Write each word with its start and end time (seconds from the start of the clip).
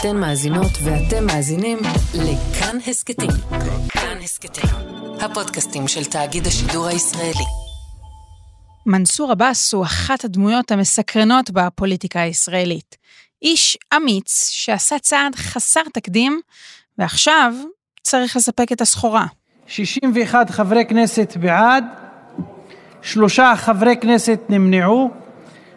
אתן 0.00 0.16
מאזינות 0.16 0.70
ואתם 0.84 1.26
מאזינים 1.26 1.78
לכאן 2.14 2.76
הסכתים. 2.86 3.30
כאן 3.88 4.18
הסכתים, 4.22 4.70
הפודקאסטים 5.20 5.88
של 5.88 6.04
תאגיד 6.04 6.46
השידור 6.46 6.86
הישראלי. 6.86 7.44
מנסור 8.86 9.32
עבאס 9.32 9.74
הוא 9.74 9.84
אחת 9.84 10.24
הדמויות 10.24 10.70
המסקרנות 10.70 11.50
בפוליטיקה 11.50 12.20
הישראלית. 12.20 12.96
איש 13.42 13.78
אמיץ 13.96 14.48
שעשה 14.48 14.98
צעד 14.98 15.34
חסר 15.34 15.82
תקדים, 15.92 16.40
ועכשיו 16.98 17.54
צריך 18.02 18.36
לספק 18.36 18.72
את 18.72 18.80
הסחורה. 18.80 19.26
61 19.66 20.50
חברי 20.50 20.84
כנסת 20.88 21.36
בעד, 21.40 21.84
שלושה 23.02 23.52
חברי 23.56 23.96
כנסת 24.00 24.40
נמנעו. 24.48 25.10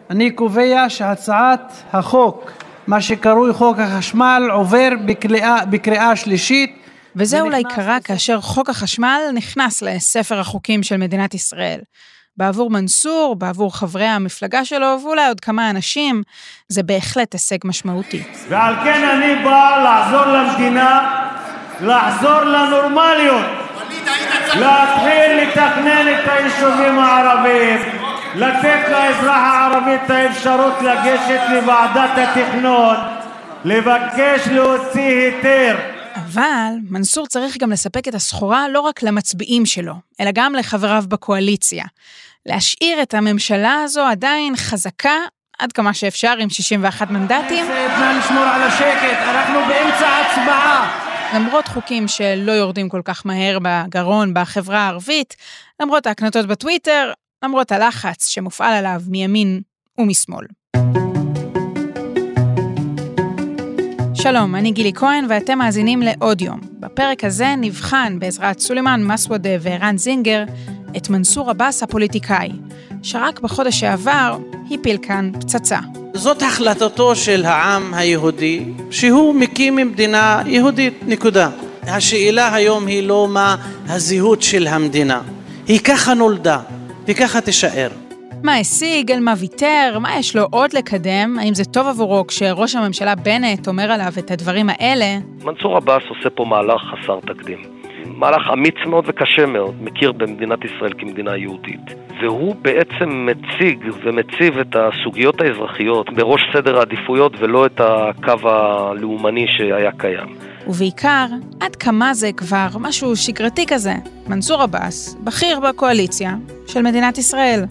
אני 0.10 0.32
קובע 0.32 0.86
שהצעת 0.90 1.74
החוק, 1.94 2.52
מה 2.90 3.02
שקרוי 3.02 3.54
חוק 3.54 3.80
החשמל, 3.80 4.50
עובר 4.52 4.90
בקריאה, 5.06 5.66
בקריאה 5.66 6.16
שלישית. 6.16 6.76
וזה 7.16 7.42
אולי 7.42 7.64
קרה 7.64 8.00
כאשר 8.00 8.42
חוק 8.42 8.70
החשמל 8.70 9.20
נכנס 9.34 9.82
לספר 9.82 10.40
החוקים 10.40 10.84
של 10.84 10.98
מדינת 10.98 11.34
ישראל. 11.34 11.80
בעבור 12.38 12.70
מנסור, 12.70 13.36
בעבור 13.38 13.78
חברי 13.78 14.06
המפלגה 14.06 14.66
שלו, 14.66 14.98
ואולי 15.04 15.28
עוד 15.28 15.40
כמה 15.40 15.70
אנשים, 15.70 16.24
זה 16.68 16.84
בהחלט 16.84 17.34
הישג 17.34 17.58
משמעותי. 17.66 18.24
ועל 18.50 18.76
כן 18.84 19.10
אני 19.10 19.44
בא 19.44 19.82
לעזור 19.84 20.26
למדינה, 20.26 21.20
לחזור 21.82 22.42
לנורמליות, 22.42 23.46
להתחיל 24.56 25.38
לתכנן 25.42 26.08
את 26.08 26.28
היישובים 26.28 27.00
הערביים, 27.00 28.09
לתת 28.36 28.90
לאזרח 28.92 29.38
הערבי 29.38 29.96
את 29.96 30.10
האפשרות 30.10 30.74
לגשת 30.82 31.42
לוועדת 31.54 32.10
התכנון, 32.18 32.96
לבקש 33.66 34.48
להוציא 34.52 35.02
היתר. 35.02 35.78
אבל 36.16 36.74
מנסור 36.90 37.28
צריך 37.28 37.58
גם 37.58 37.72
לספק 37.72 38.08
את 38.08 38.16
הסחורה 38.16 38.70
לא 38.70 38.80
רק 38.80 39.04
למצביעים 39.04 39.66
שלו, 39.66 39.94
אלא 40.20 40.32
גם 40.34 40.56
לחבריו 40.56 41.04
בקואליציה. 41.08 41.86
להשאיר 42.46 43.02
את 43.02 43.14
הממשלה 43.14 43.82
הזו 43.84 44.02
עדיין 44.02 44.56
חזקה 44.56 45.16
עד 45.60 45.72
כמה 45.72 45.94
שאפשר 45.94 46.34
עם 46.40 46.50
61 46.50 47.12
מנדטים. 47.12 47.66
נא 48.00 48.20
לשמור 48.20 48.44
על 48.44 48.62
השקט, 48.62 49.18
אנחנו 49.22 49.60
באמצע 49.68 50.08
הצבעה. 50.08 51.06
למרות 51.36 51.68
חוקים 51.68 52.08
שלא 52.08 52.52
יורדים 52.52 52.90
כל 52.90 53.02
כך 53.06 53.26
מהר 53.26 53.58
בגרון 53.62 54.34
בחברה 54.34 54.80
הערבית, 54.80 55.36
למרות 55.82 56.08
ההקנטות 56.08 56.46
בטוויטר, 56.46 57.12
למרות 57.44 57.72
הלחץ 57.72 58.28
שמופעל 58.28 58.74
עליו 58.74 59.02
מימין 59.08 59.62
ומשמאל. 59.98 60.46
שלום, 64.14 64.56
אני 64.56 64.72
גילי 64.72 64.94
כהן 64.94 65.26
ואתם 65.30 65.58
מאזינים 65.58 66.02
לעוד 66.02 66.42
יום. 66.42 66.60
בפרק 66.80 67.24
הזה 67.24 67.56
נבחן 67.58 68.20
בעזרת 68.20 68.60
סולימאן 68.60 69.04
מסוודה 69.04 69.50
וערן 69.62 69.98
זינגר 69.98 70.44
את 70.98 71.10
מנסור 71.10 71.50
עבאס 71.50 71.84
הפוליטיקאי, 71.84 72.50
שרק 73.04 73.40
בחודש 73.40 73.80
שעבר 73.80 74.38
הפיל 74.72 74.98
כאן 75.02 75.32
פצצה. 75.40 75.80
זאת 76.14 76.42
החלטתו 76.42 77.16
של 77.16 77.46
העם 77.46 77.94
היהודי, 77.94 78.66
שהוא 78.92 79.36
מקים 79.36 79.76
מדינה 79.76 80.42
יהודית, 80.46 80.94
נקודה. 81.08 81.50
השאלה 81.84 82.56
היום 82.56 82.88
היא 82.88 83.04
לא 83.04 83.28
מה 83.28 83.56
הזהות 83.88 84.42
של 84.42 84.68
המדינה, 84.68 85.22
היא 85.68 85.80
ככה 85.80 86.14
נולדה, 86.14 86.60
וככה 87.10 87.42
תישאר. 87.42 87.90
מה 88.44 88.56
השיג, 88.56 89.12
על 89.12 89.20
מה 89.20 89.34
ויתר, 89.40 90.00
מה 90.02 90.10
יש 90.20 90.36
לו 90.36 90.44
עוד 90.52 90.74
לקדם, 90.74 91.38
האם 91.40 91.54
זה 91.54 91.66
טוב 91.66 91.88
עבורו 91.88 92.28
כשראש 92.28 92.76
הממשלה 92.76 93.16
בנט 93.16 93.68
אומר 93.68 93.92
עליו 93.92 94.12
את 94.20 94.32
הדברים 94.32 94.70
האלה? 94.70 95.06
מנסור 95.44 95.78
עבאס 95.78 96.04
עושה 96.10 96.30
פה 96.30 96.46
מהלך 96.46 96.82
חסר 96.82 97.20
תקדים. 97.20 97.58
מהלך 98.06 98.42
אמיץ 98.54 98.76
מאוד 98.86 99.06
וקשה 99.08 99.46
מאוד, 99.46 99.76
מכיר 99.82 100.12
במדינת 100.12 100.60
ישראל 100.66 100.94
כמדינה 100.98 101.38
יהודית. 101.38 101.82
והוא 102.22 102.56
בעצם 102.56 103.26
מציג 103.26 103.86
ומציב 104.04 104.58
את 104.60 104.76
הסוגיות 104.76 105.42
האזרחיות 105.42 106.10
בראש 106.14 106.42
סדר 106.54 106.78
העדיפויות 106.78 107.34
ולא 107.40 107.66
את 107.66 107.82
הקו 107.84 108.50
הלאומני 108.50 109.46
שהיה 109.48 109.92
קיים. 109.92 110.28
ובעיקר, 110.70 111.26
עד 111.60 111.76
כמה 111.76 112.14
זה 112.14 112.32
כבר 112.38 112.68
משהו 112.80 113.16
שגרתי 113.16 113.66
כזה. 113.68 113.94
מנסור 114.28 114.62
עבאס, 114.62 115.16
בכיר 115.24 115.60
בקואליציה 115.60 116.36
של 116.68 116.82
מדינת 116.82 117.18
ישראל. 117.18 117.66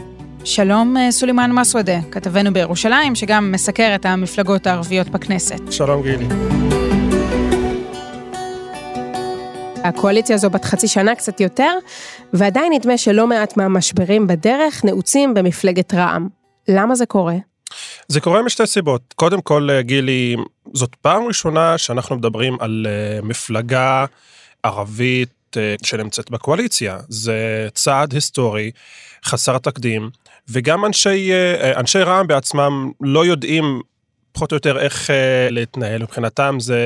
שלום 0.44 0.96
אה, 0.96 1.12
סולימאן 1.12 1.52
מסוודה, 1.52 1.98
כתבנו 2.10 2.52
בירושלים, 2.52 3.14
שגם 3.14 3.52
מסקר 3.52 3.94
את 3.94 4.06
המפלגות 4.06 4.66
הערביות 4.66 5.08
בכנסת. 5.08 5.72
שלום 5.72 6.02
גילי. 6.02 6.26
הקואליציה 9.84 10.36
הזו 10.36 10.50
בת 10.50 10.64
חצי 10.64 10.88
שנה 10.88 11.14
קצת 11.14 11.40
יותר, 11.40 11.72
ועדיין 12.32 12.72
נדמה 12.72 12.98
שלא 12.98 13.26
מעט 13.26 13.56
מהמשברים 13.56 14.26
בדרך 14.26 14.84
נעוצים 14.84 15.34
במפלגת 15.34 15.94
רע"מ. 15.94 16.28
למה 16.68 16.94
זה 16.94 17.06
קורה? 17.06 17.36
זה 18.08 18.20
קורה 18.20 18.42
משתי 18.42 18.66
סיבות. 18.66 19.14
קודם 19.16 19.40
כל, 19.40 19.68
אה, 19.70 19.82
גילי, 19.82 20.36
זאת 20.74 20.94
פעם 20.94 21.24
ראשונה 21.24 21.78
שאנחנו 21.78 22.16
מדברים 22.16 22.56
על 22.60 22.86
אה, 22.88 23.22
מפלגה 23.22 24.04
ערבית 24.62 25.56
אה, 25.56 25.74
שנמצאת 25.82 26.30
בקואליציה. 26.30 26.98
זה 27.08 27.68
צעד 27.74 28.12
היסטורי, 28.12 28.70
חסר 29.24 29.58
תקדים, 29.58 30.10
וגם 30.48 30.84
אנשי, 30.84 31.30
אנשי 31.76 31.98
רע"מ 31.98 32.26
בעצמם 32.26 32.90
לא 33.00 33.26
יודעים 33.26 33.80
פחות 34.32 34.52
או 34.52 34.56
יותר 34.56 34.78
איך 34.78 35.10
להתנהל. 35.50 36.02
מבחינתם 36.02 36.56
זה 36.60 36.80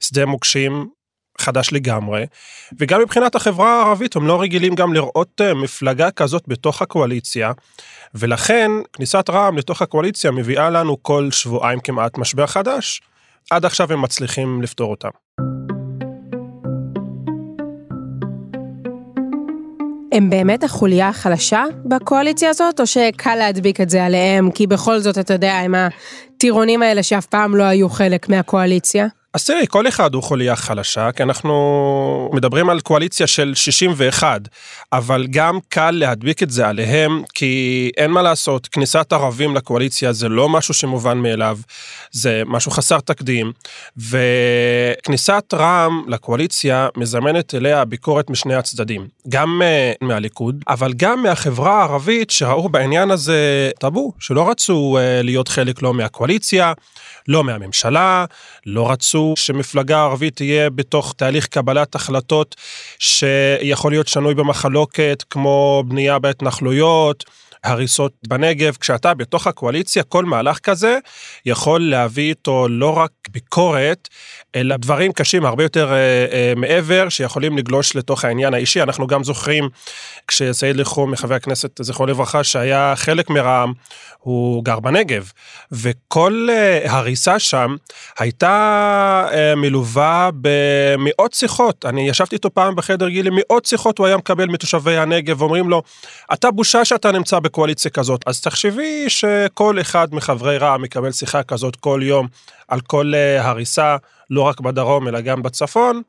שדה 0.00 0.26
מוקשים 0.26 0.88
חדש 1.40 1.72
לגמרי, 1.72 2.26
וגם 2.78 3.00
מבחינת 3.00 3.34
החברה 3.34 3.82
הערבית 3.82 4.16
הם 4.16 4.26
לא 4.26 4.40
רגילים 4.40 4.74
גם 4.74 4.94
לראות 4.94 5.40
אה, 5.40 5.54
מפלגה 5.54 6.10
כזאת 6.10 6.42
בתוך 6.48 6.82
הקואליציה, 6.82 7.52
ולכן 8.14 8.70
כניסת 8.92 9.30
רע"מ 9.30 9.58
לתוך 9.58 9.82
הקואליציה 9.82 10.30
מביאה 10.30 10.70
לנו 10.70 11.02
כל 11.02 11.28
שבועיים 11.30 11.80
כמעט 11.80 12.18
משבר 12.18 12.46
חדש. 12.46 13.00
עד 13.50 13.64
עכשיו 13.64 13.92
הם 13.92 14.02
מצליחים 14.02 14.62
לפתור 14.62 14.90
אותם. 14.90 15.08
הם 20.12 20.30
באמת 20.30 20.64
החוליה 20.64 21.08
החלשה 21.08 21.64
בקואליציה 21.84 22.50
הזאת, 22.50 22.80
או 22.80 22.86
שקל 22.86 23.34
להדביק 23.34 23.80
את 23.80 23.90
זה 23.90 24.04
עליהם, 24.04 24.50
כי 24.50 24.66
בכל 24.66 24.98
זאת, 24.98 25.18
אתה 25.18 25.34
יודע, 25.34 25.54
הם 25.54 25.74
הטירונים 25.74 26.82
האלה 26.82 27.02
שאף 27.02 27.26
פעם 27.26 27.56
לא 27.56 27.62
היו 27.62 27.88
חלק 27.88 28.28
מהקואליציה? 28.28 29.06
אז 29.34 29.44
תראי, 29.44 29.66
כל 29.68 29.88
אחד 29.88 30.14
הוא 30.14 30.22
חוליה 30.22 30.56
חלשה, 30.56 31.12
כי 31.12 31.22
אנחנו 31.22 32.30
מדברים 32.32 32.70
על 32.70 32.80
קואליציה 32.80 33.26
של 33.26 33.52
61, 33.54 34.40
אבל 34.92 35.26
גם 35.30 35.58
קל 35.68 35.90
להדביק 35.90 36.42
את 36.42 36.50
זה 36.50 36.68
עליהם, 36.68 37.22
כי 37.34 37.90
אין 37.96 38.10
מה 38.10 38.22
לעשות, 38.22 38.66
כניסת 38.66 39.12
ערבים 39.12 39.56
לקואליציה 39.56 40.12
זה 40.12 40.28
לא 40.28 40.48
משהו 40.48 40.74
שמובן 40.74 41.18
מאליו, 41.18 41.58
זה 42.12 42.42
משהו 42.46 42.70
חסר 42.70 43.00
תקדים, 43.00 43.52
וכניסת 43.96 45.54
רע"מ 45.54 46.04
לקואליציה 46.08 46.88
מזמנת 46.96 47.54
אליה 47.54 47.84
ביקורת 47.84 48.30
משני 48.30 48.54
הצדדים, 48.54 49.06
גם 49.28 49.62
uh, 49.62 50.04
מהליכוד, 50.06 50.64
אבל 50.68 50.92
גם 50.96 51.22
מהחברה 51.22 51.80
הערבית 51.80 52.30
שראו 52.30 52.68
בעניין 52.68 53.10
הזה 53.10 53.70
טאבו, 53.78 54.12
שלא 54.18 54.50
רצו 54.50 54.98
uh, 54.98 55.24
להיות 55.24 55.48
חלק 55.48 55.82
לא 55.82 55.94
מהקואליציה, 55.94 56.72
לא 57.28 57.44
מהממשלה, 57.44 58.24
לא 58.66 58.90
רצו 58.90 59.19
שמפלגה 59.36 60.02
ערבית 60.02 60.36
תהיה 60.36 60.70
בתוך 60.70 61.14
תהליך 61.16 61.46
קבלת 61.46 61.94
החלטות 61.94 62.56
שיכול 62.98 63.92
להיות 63.92 64.08
שנוי 64.08 64.34
במחלוקת, 64.34 65.24
כמו 65.30 65.84
בנייה 65.88 66.18
בהתנחלויות. 66.18 67.24
הריסות 67.64 68.12
בנגב, 68.28 68.76
כשאתה 68.80 69.14
בתוך 69.14 69.46
הקואליציה, 69.46 70.02
כל 70.02 70.24
מהלך 70.24 70.58
כזה 70.58 70.98
יכול 71.46 71.90
להביא 71.90 72.28
איתו 72.28 72.66
לא 72.68 72.96
רק 72.96 73.10
ביקורת, 73.30 74.08
אלא 74.54 74.76
דברים 74.76 75.12
קשים 75.12 75.46
הרבה 75.46 75.62
יותר 75.62 75.92
אה, 75.92 75.96
אה, 76.32 76.52
מעבר, 76.56 77.08
שיכולים 77.08 77.58
לגלוש 77.58 77.96
לתוך 77.96 78.24
העניין 78.24 78.54
האישי. 78.54 78.82
אנחנו 78.82 79.06
גם 79.06 79.24
זוכרים 79.24 79.68
כשסעיד 80.28 80.76
לחום, 80.76 81.16
חבר 81.16 81.34
הכנסת, 81.34 81.82
זכרו 81.82 82.06
לברכה, 82.06 82.44
שהיה 82.44 82.92
חלק 82.96 83.30
מרע"מ, 83.30 83.72
הוא 84.18 84.64
גר 84.64 84.80
בנגב, 84.80 85.32
וכל 85.72 86.48
אה, 86.50 86.92
הריסה 86.92 87.38
שם 87.38 87.76
הייתה 88.18 89.28
אה, 89.32 89.54
מלווה 89.54 90.30
במאות 90.40 91.32
שיחות. 91.32 91.84
אני 91.86 92.08
ישבתי 92.08 92.36
איתו 92.36 92.54
פעם 92.54 92.76
בחדר 92.76 93.08
גילי, 93.08 93.30
מאות 93.32 93.64
שיחות 93.64 93.98
הוא 93.98 94.06
היה 94.06 94.16
מקבל 94.16 94.46
מתושבי 94.46 94.96
הנגב, 94.96 95.40
ואומרים 95.42 95.70
לו, 95.70 95.82
אתה 96.32 96.50
בושה 96.50 96.84
שאתה 96.84 97.12
נמצא 97.12 97.40
בקואליציה 97.50 97.90
כזאת, 97.90 98.24
אז 98.26 98.40
תחשבי 98.40 99.04
שכל 99.08 99.80
אחד 99.80 100.08
מחברי 100.12 100.58
רע"מ 100.58 100.82
מקבל 100.82 101.12
שיחה 101.12 101.42
כזאת 101.42 101.76
כל 101.76 102.00
יום 102.02 102.26
על 102.68 102.80
כל 102.80 103.12
uh, 103.14 103.42
הריסה, 103.42 103.96
לא 104.30 104.42
רק 104.42 104.60
בדרום 104.60 105.08
אלא 105.08 105.20
גם 105.20 105.42
בצפון. 105.42 106.02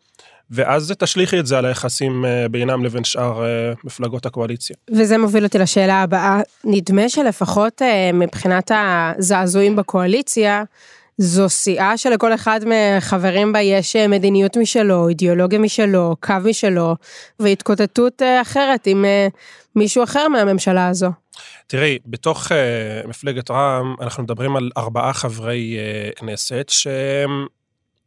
ואז 0.52 0.94
תשליכי 1.00 1.40
את 1.40 1.46
זה 1.46 1.58
על 1.58 1.66
היחסים 1.66 2.26
uh, 2.26 2.50
בינם 2.50 2.84
לבין 2.86 3.04
שאר 3.04 3.44
uh, 3.44 3.78
מפלגות 3.84 4.26
הקואליציה. 4.26 4.76
וזה 4.92 5.18
מוביל 5.18 5.44
אותי 5.44 5.58
לשאלה 5.58 6.02
הבאה. 6.02 6.40
נדמה 6.64 7.10
שלפחות 7.10 7.82
מבחינת 8.14 8.72
הזעזועים 8.76 9.76
בקואליציה, 9.76 10.64
זו 11.24 11.50
סיעה 11.50 11.98
שלכל 11.98 12.34
אחד 12.34 12.60
מחברים 12.66 13.54
בה 13.54 13.62
יש 13.62 13.96
אה, 13.96 14.08
מדיניות 14.08 14.58
משלו, 14.58 15.10
אידיאולוגיה 15.10 15.60
משלו, 15.60 16.16
קו 16.20 16.34
משלו, 16.46 16.96
והתקוטטות 17.40 18.22
אה, 18.22 18.42
אחרת 18.42 18.88
עם 18.88 19.06
אה, 19.06 19.28
מישהו 19.76 20.04
אחר 20.04 20.28
מהממשלה 20.28 20.88
הזו. 20.88 21.10
תראי, 21.68 22.00
בתוך 22.06 22.48
uh, 22.48 23.08
מפלגת 23.08 23.52
רע"מ 23.52 23.96
אנחנו 24.02 24.24
מדברים 24.24 24.56
על 24.56 24.70
ארבעה 24.78 25.14
חברי 25.14 25.78
uh, 25.78 26.20
כנסת 26.20 26.70
שהם 26.70 27.46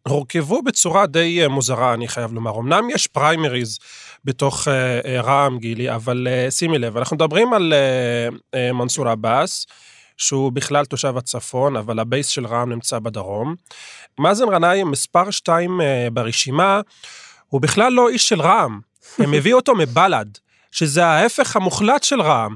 הורכבו 0.08 0.62
בצורה 0.62 1.06
די 1.06 1.46
uh, 1.46 1.49
מוזרה, 1.49 1.94
אני 1.94 2.08
חייב 2.08 2.32
לומר. 2.32 2.58
אמנם 2.58 2.90
יש 2.90 3.06
פריימריז 3.06 3.78
בתוך 4.25 4.69
uh, 4.69 4.70
רע"מ, 5.08 5.58
גילי, 5.58 5.94
אבל 5.94 6.28
אה, 6.31 6.50
שימי 6.50 6.78
לב, 6.78 6.96
אנחנו 6.96 7.16
מדברים 7.16 7.52
על 7.55 7.72
אה, 7.72 8.34
אה, 8.34 8.72
מנסור 8.72 9.08
עבאס, 9.08 9.66
שהוא 10.16 10.52
בכלל 10.52 10.84
תושב 10.84 11.16
הצפון, 11.16 11.76
אבל 11.76 11.99
ה 11.99 12.04
base 12.04 12.26
של 12.26 12.46
רע"מ 12.46 12.72
נמצא 12.72 12.99
בדרום. 12.99 13.55
מאזן 14.19 14.50
גנאים, 14.50 14.90
מספר 14.90 15.31
שתיים 15.31 15.81
אה, 15.81 16.11
ברשימה, 16.11 16.81
הוא 17.49 17.61
בכלל 17.61 17.93
לא 17.93 18.08
איש 18.08 18.28
של 18.28 18.40
רע"מ, 18.40 18.81
הם 19.25 19.34
הביאו 19.34 19.56
אותו 19.56 19.75
מבל"ד. 19.75 20.26
שזה 20.75 21.06
ההפך 21.06 21.56
המוחלט 21.56 22.02
של 22.02 22.22
רע"מ. 22.22 22.55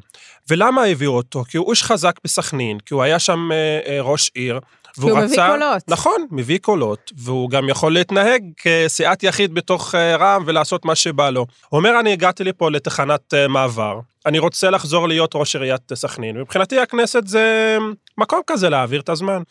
ולמה 0.50 0.84
הביאו 0.84 1.12
אותו? 1.16 1.44
כי 1.44 1.56
הוא 1.56 1.70
איש 1.70 1.82
חזק 1.82 2.14
בסכנין, 2.25 2.81
כי 2.81 2.94
הוא 2.94 3.02
היה 3.02 3.19
שם 3.19 3.49
אה, 3.52 3.81
אה, 3.87 4.00
ראש 4.00 4.31
עיר. 4.34 4.60
כי 5.00 5.10
הוא 5.10 5.18
רצה, 5.18 5.24
מביא 5.24 5.46
קולות. 5.46 5.82
נכון, 5.88 6.26
מביא 6.30 6.58
קולות, 6.58 7.12
והוא 7.16 7.50
גם 7.50 7.68
יכול 7.68 7.92
להתנהג 7.92 8.42
כסיעת 8.56 9.22
יחיד 9.22 9.54
בתוך 9.54 9.94
אה, 9.94 10.16
רע"מ 10.16 10.42
ולעשות 10.46 10.84
מה 10.84 10.94
שבא 10.94 11.30
לו. 11.30 11.46
הוא 11.68 11.78
אומר, 11.78 12.00
אני 12.00 12.12
הגעתי 12.12 12.44
לפה 12.44 12.70
לתחנת 12.70 13.34
אה, 13.34 13.48
מעבר, 13.48 14.00
אני 14.26 14.38
רוצה 14.38 14.70
לחזור 14.70 15.08
להיות 15.08 15.30
ראש 15.34 15.56
עיריית 15.56 15.94
סכנין, 15.94 16.36
מבחינתי 16.36 16.78
הכנסת 16.80 17.26
זה 17.26 17.76
מקום 18.18 18.40
כזה 18.46 18.68
להעביר 18.68 19.00
את 19.00 19.08
הזמן. 19.08 19.42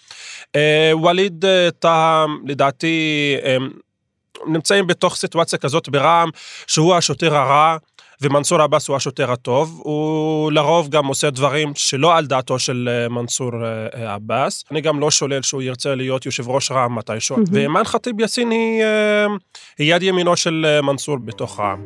אה, 0.56 0.92
ווליד 0.94 1.46
אה, 1.46 1.70
טאהא, 1.80 2.26
לדעתי, 2.46 3.36
אה, 3.44 3.58
נמצאים 4.48 4.88
בתוך 4.88 5.16
סיטואציה 5.16 5.60
כזאת 5.60 5.90
ברע"מ, 5.90 6.30
שהוא 6.68 6.96
השוטר 6.96 7.36
הרע. 7.36 7.78
ומנסור 8.22 8.62
עבאס 8.62 8.88
הוא 8.88 8.96
השוטר 8.96 9.32
הטוב, 9.32 9.82
הוא 9.84 10.52
לרוב 10.52 10.90
גם 10.90 11.06
עושה 11.06 11.30
דברים 11.30 11.72
שלא 11.76 12.18
על 12.18 12.26
דעתו 12.26 12.60
של 12.60 12.90
אה, 12.92 13.10
מנסור 13.10 13.52
אה, 13.64 13.88
אה, 13.96 14.14
עבאס. 14.14 14.64
אני 14.72 14.82
גם 14.82 15.00
לא 15.00 15.12
שולל 15.12 15.42
שהוא 15.42 15.62
ירצה 15.62 15.96
להיות 15.96 16.26
יושב 16.26 16.50
ראש 16.50 16.72
רע"מ 16.72 16.96
מתישהו. 16.96 17.38
Mm-hmm. 17.38 17.50
ואימאן 17.52 17.84
ח'טיב 17.84 18.20
יאסין 18.20 18.52
היא, 18.52 18.84
היא 19.78 19.96
יד 19.96 20.04
ימינו 20.04 20.38
של 20.38 20.80
מנסור 20.84 21.18
בתוך 21.18 21.60
רע"מ. 21.60 21.82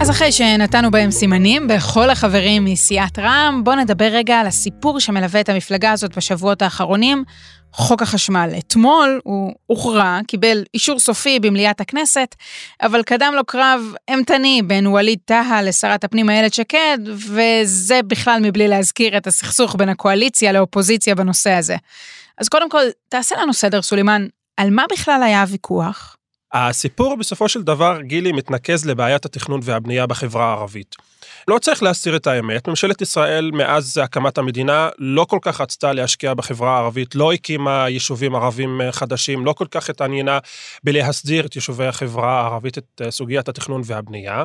אז 0.00 0.10
אחרי 0.10 0.32
שנתנו 0.32 0.90
בהם 0.90 1.10
סימנים 1.10 1.68
בכל 1.68 2.10
החברים 2.10 2.64
מסיעת 2.64 3.18
רע"מ, 3.18 3.64
בואו 3.64 3.76
נדבר 3.76 4.04
רגע 4.04 4.40
על 4.40 4.46
הסיפור 4.46 5.00
שמלווה 5.00 5.40
את 5.40 5.48
המפלגה 5.48 5.92
הזאת 5.92 6.16
בשבועות 6.16 6.62
האחרונים, 6.62 7.24
חוק 7.76 8.02
החשמל. 8.02 8.50
אתמול 8.58 9.20
הוא 9.24 9.52
הוכרע, 9.66 10.18
קיבל 10.26 10.64
אישור 10.74 11.00
סופי 11.00 11.40
במליאת 11.40 11.80
הכנסת, 11.80 12.34
אבל 12.82 13.02
קדם 13.02 13.32
לו 13.36 13.44
קרב 13.44 13.80
אימתני 14.08 14.62
בין 14.66 14.86
ווליד 14.86 15.18
טאהא 15.24 15.62
לשרת 15.62 16.04
הפנים 16.04 16.30
איילת 16.30 16.54
שקד, 16.54 16.98
וזה 17.16 18.00
בכלל 18.06 18.40
מבלי 18.42 18.68
להזכיר 18.68 19.16
את 19.16 19.26
הסכסוך 19.26 19.76
בין 19.78 19.88
הקואליציה 19.88 20.52
לאופוזיציה 20.52 21.14
בנושא 21.14 21.50
הזה. 21.50 21.76
אז 22.38 22.48
קודם 22.48 22.70
כל, 22.70 22.82
תעשה 23.08 23.36
לנו 23.42 23.52
סדר, 23.52 23.82
סולימאן, 23.82 24.26
על 24.56 24.70
מה 24.70 24.84
בכלל 24.92 25.22
היה 25.22 25.40
הוויכוח? 25.40 26.16
הסיפור 26.54 27.16
בסופו 27.16 27.48
של 27.48 27.62
דבר, 27.62 28.00
גילי, 28.00 28.32
מתנקז 28.32 28.86
לבעיית 28.86 29.24
התכנון 29.24 29.60
והבנייה 29.62 30.06
בחברה 30.06 30.44
הערבית. 30.44 30.96
לא 31.48 31.58
צריך 31.58 31.82
להסתיר 31.82 32.16
את 32.16 32.26
האמת, 32.26 32.68
ממשלת 32.68 33.02
ישראל 33.02 33.50
מאז 33.50 33.98
הקמת 33.98 34.38
המדינה 34.38 34.88
לא 34.98 35.24
כל 35.24 35.38
כך 35.42 35.60
רצתה 35.60 35.92
להשקיע 35.92 36.34
בחברה 36.34 36.76
הערבית, 36.76 37.14
לא 37.14 37.32
הקימה 37.32 37.88
יישובים 37.88 38.34
ערבים 38.34 38.80
חדשים, 38.90 39.44
לא 39.44 39.52
כל 39.52 39.66
כך 39.70 39.90
התעניינה 39.90 40.38
בלהסדיר 40.84 41.46
את 41.46 41.56
יישובי 41.56 41.86
החברה 41.86 42.40
הערבית, 42.40 42.78
את 42.78 43.02
סוגיית 43.10 43.48
התכנון 43.48 43.82
והבנייה. 43.84 44.44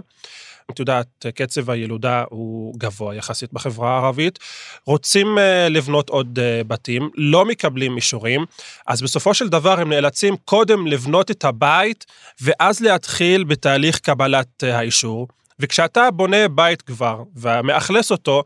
את 0.72 0.80
יודעת, 0.80 1.26
קצב 1.36 1.70
הילודה 1.70 2.24
הוא 2.30 2.74
גבוה 2.78 3.16
יחסית 3.16 3.54
בחברה 3.54 3.92
הערבית, 3.92 4.40
רוצים 4.86 5.38
אה, 5.38 5.70
לבנות 5.70 6.10
עוד 6.10 6.40
אה, 6.40 6.62
בתים, 6.68 7.10
לא 7.16 7.46
מקבלים 7.46 7.96
אישורים, 7.96 8.46
אז 8.88 9.02
בסופו 9.02 9.34
של 9.34 9.50
דבר 9.50 9.80
הם 9.80 9.90
נאלצים 9.90 10.36
קודם 10.46 10.88
לבנות 10.88 11.32
את 11.32 11.46
הבית, 11.46 12.06
ואז 12.42 12.82
להתחיל 12.82 13.44
בתהליך 13.44 14.00
קבלת 14.00 14.64
אה, 14.64 14.78
האישור. 14.78 15.28
וכשאתה 15.60 16.12
בונה 16.12 16.48
בית 16.48 16.82
כבר 16.82 17.24
ומאכלס 17.36 18.12
אותו, 18.12 18.44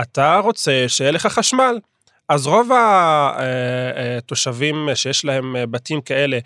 אתה 0.00 0.38
רוצה 0.38 0.84
שיהיה 0.88 1.10
לך 1.10 1.26
חשמל. 1.26 1.78
אז 2.28 2.46
רוב 2.46 2.70
התושבים 4.18 4.88
שיש 4.94 5.24
להם 5.24 5.56
בתים 5.70 6.00
כאלה 6.00 6.38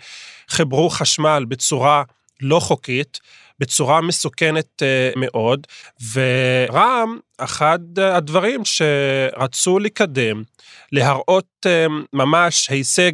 חיברו 0.49 0.89
חשמל 0.89 1.45
בצורה 1.47 2.03
לא 2.41 2.59
חוקית, 2.59 3.19
בצורה 3.59 4.01
מסוכנת 4.01 4.83
אה, 4.83 5.11
מאוד, 5.15 5.67
ורע"מ, 6.13 7.19
אחד 7.37 7.99
הדברים 7.99 8.61
שרצו 8.65 9.79
לקדם, 9.79 10.43
להראות 10.91 11.47
אה, 11.65 11.85
ממש 12.13 12.69
הישג 12.69 13.11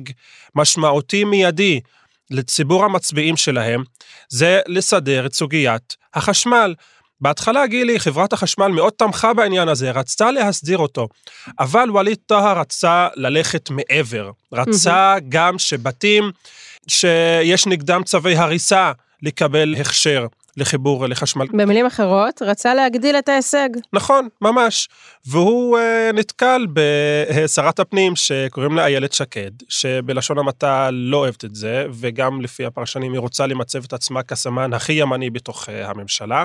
משמעותי 0.56 1.24
מיידי 1.24 1.80
לציבור 2.32 2.86
המצביעים 2.86 3.38
שלהם, 3.38 3.84
זה 4.30 4.60
לסדר 4.68 5.26
את 5.26 5.34
סוגיית 5.34 5.96
החשמל. 6.14 6.76
בהתחלה 7.22 7.68
גילי, 7.68 8.00
חברת 8.00 8.34
החשמל 8.34 8.68
מאוד 8.68 8.94
תמכה 8.94 9.34
בעניין 9.34 9.70
הזה, 9.70 9.92
רצתה 9.92 10.32
להסדיר 10.32 10.78
אותו, 10.78 11.08
אבל 11.60 11.92
ווליד 11.92 12.18
טאהא 12.26 12.60
רצה 12.60 13.08
ללכת 13.16 13.70
מעבר, 13.70 14.32
רצה 14.54 15.16
גם 15.30 15.60
שבתים 15.60 16.32
שיש 16.88 17.68
נגדם 17.68 18.04
צווי 18.04 18.36
הריסה 18.36 18.92
לקבל 19.24 19.76
הכשר. 19.80 20.28
לחיבור 20.58 21.08
לחשמל. 21.08 21.46
במילים 21.54 21.86
אחרות, 21.86 22.42
רצה 22.42 22.74
להגדיל 22.74 23.16
את 23.16 23.30
ההישג. 23.30 23.70
נכון, 23.94 24.28
ממש. 24.42 24.90
והוא 25.26 25.78
uh, 25.78 25.82
נתקל 26.14 26.68
בשרת 26.74 27.80
הפנים 27.80 28.16
שקוראים 28.16 28.76
לה 28.76 28.86
איילת 28.86 29.14
שקד, 29.14 29.52
שבלשון 29.70 30.38
המעטה 30.38 30.90
לא 30.92 31.18
אוהבת 31.18 31.46
את 31.46 31.56
זה, 31.56 31.86
וגם 31.92 32.42
לפי 32.42 32.66
הפרשנים 32.66 33.14
היא 33.14 33.20
רוצה 33.20 33.48
למצב 33.48 33.84
את 33.84 33.94
עצמה 33.94 34.24
כסמן 34.24 34.74
הכי 34.74 34.94
ימני 34.94 35.30
בתוך 35.30 35.70
uh, 35.70 35.72
הממשלה. 35.72 36.44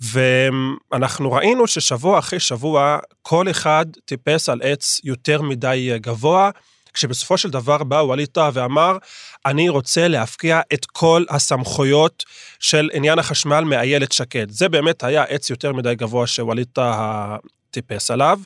ואנחנו 0.00 1.32
ראינו 1.32 1.66
ששבוע 1.66 2.18
אחרי 2.18 2.40
שבוע, 2.40 2.98
כל 3.22 3.50
אחד 3.50 3.86
טיפס 4.04 4.48
על 4.48 4.60
עץ 4.62 5.00
יותר 5.04 5.42
מדי 5.42 5.88
אה, 5.92 5.98
גבוה. 5.98 6.50
כשבסופו 6.96 7.38
של 7.38 7.50
דבר 7.50 7.84
בא 7.84 7.96
ווליד 7.96 8.28
טאה 8.28 8.50
ואמר, 8.52 8.98
אני 9.46 9.68
רוצה 9.68 10.08
להפקיע 10.08 10.60
את 10.72 10.86
כל 10.86 11.24
הסמכויות 11.28 12.24
של 12.60 12.90
עניין 12.92 13.18
החשמל 13.18 13.64
מאיילת 13.64 14.12
שקד. 14.12 14.50
זה 14.50 14.68
באמת 14.68 15.04
היה 15.04 15.22
עץ 15.22 15.50
יותר 15.50 15.72
מדי 15.72 15.94
גבוה 15.94 16.26
שווליד 16.26 16.66
טאה 16.72 17.36
טיפס 17.70 18.10
עליו. 18.10 18.40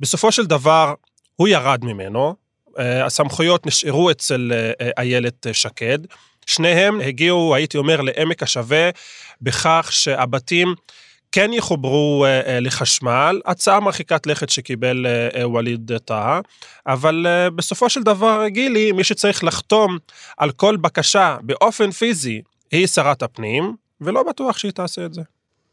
בסופו 0.00 0.32
של 0.32 0.46
דבר, 0.46 0.94
הוא 1.36 1.48
ירד 1.48 1.84
ממנו, 1.84 2.34
אה, 2.78 3.06
הסמכויות 3.06 3.66
נשארו 3.66 4.10
אצל 4.10 4.52
אה, 4.54 4.90
איילת 4.98 5.46
שקד. 5.52 5.98
שניהם 6.46 7.00
הגיעו, 7.00 7.54
הייתי 7.54 7.78
אומר, 7.78 8.00
לעמק 8.00 8.42
השווה, 8.42 8.90
בכך 9.42 9.88
שהבתים 9.90 10.74
כן 11.36 11.52
יחוברו 11.52 12.24
אה, 12.24 12.40
אה, 12.46 12.60
לחשמל, 12.60 13.40
הצעה 13.46 13.80
מרחיקת 13.80 14.26
לכת 14.26 14.50
שקיבל 14.50 15.06
אה, 15.06 15.48
ווליד 15.48 15.92
טאהא, 16.04 16.40
אבל 16.86 17.26
בסופו 17.54 17.90
של 17.90 18.02
דבר, 18.02 18.48
גילי, 18.48 18.92
מי 18.92 19.04
שצריך 19.04 19.44
לחתום 19.44 19.98
על 20.36 20.50
כל 20.50 20.76
בקשה 20.76 21.36
באופן 21.42 21.90
פיזי 21.90 22.42
היא 22.72 22.86
שרת 22.86 23.22
הפנים, 23.22 23.76
ולא 24.00 24.22
בטוח 24.22 24.58
שהיא 24.58 24.72
תעשה 24.72 25.06
את 25.06 25.14
זה. 25.14 25.22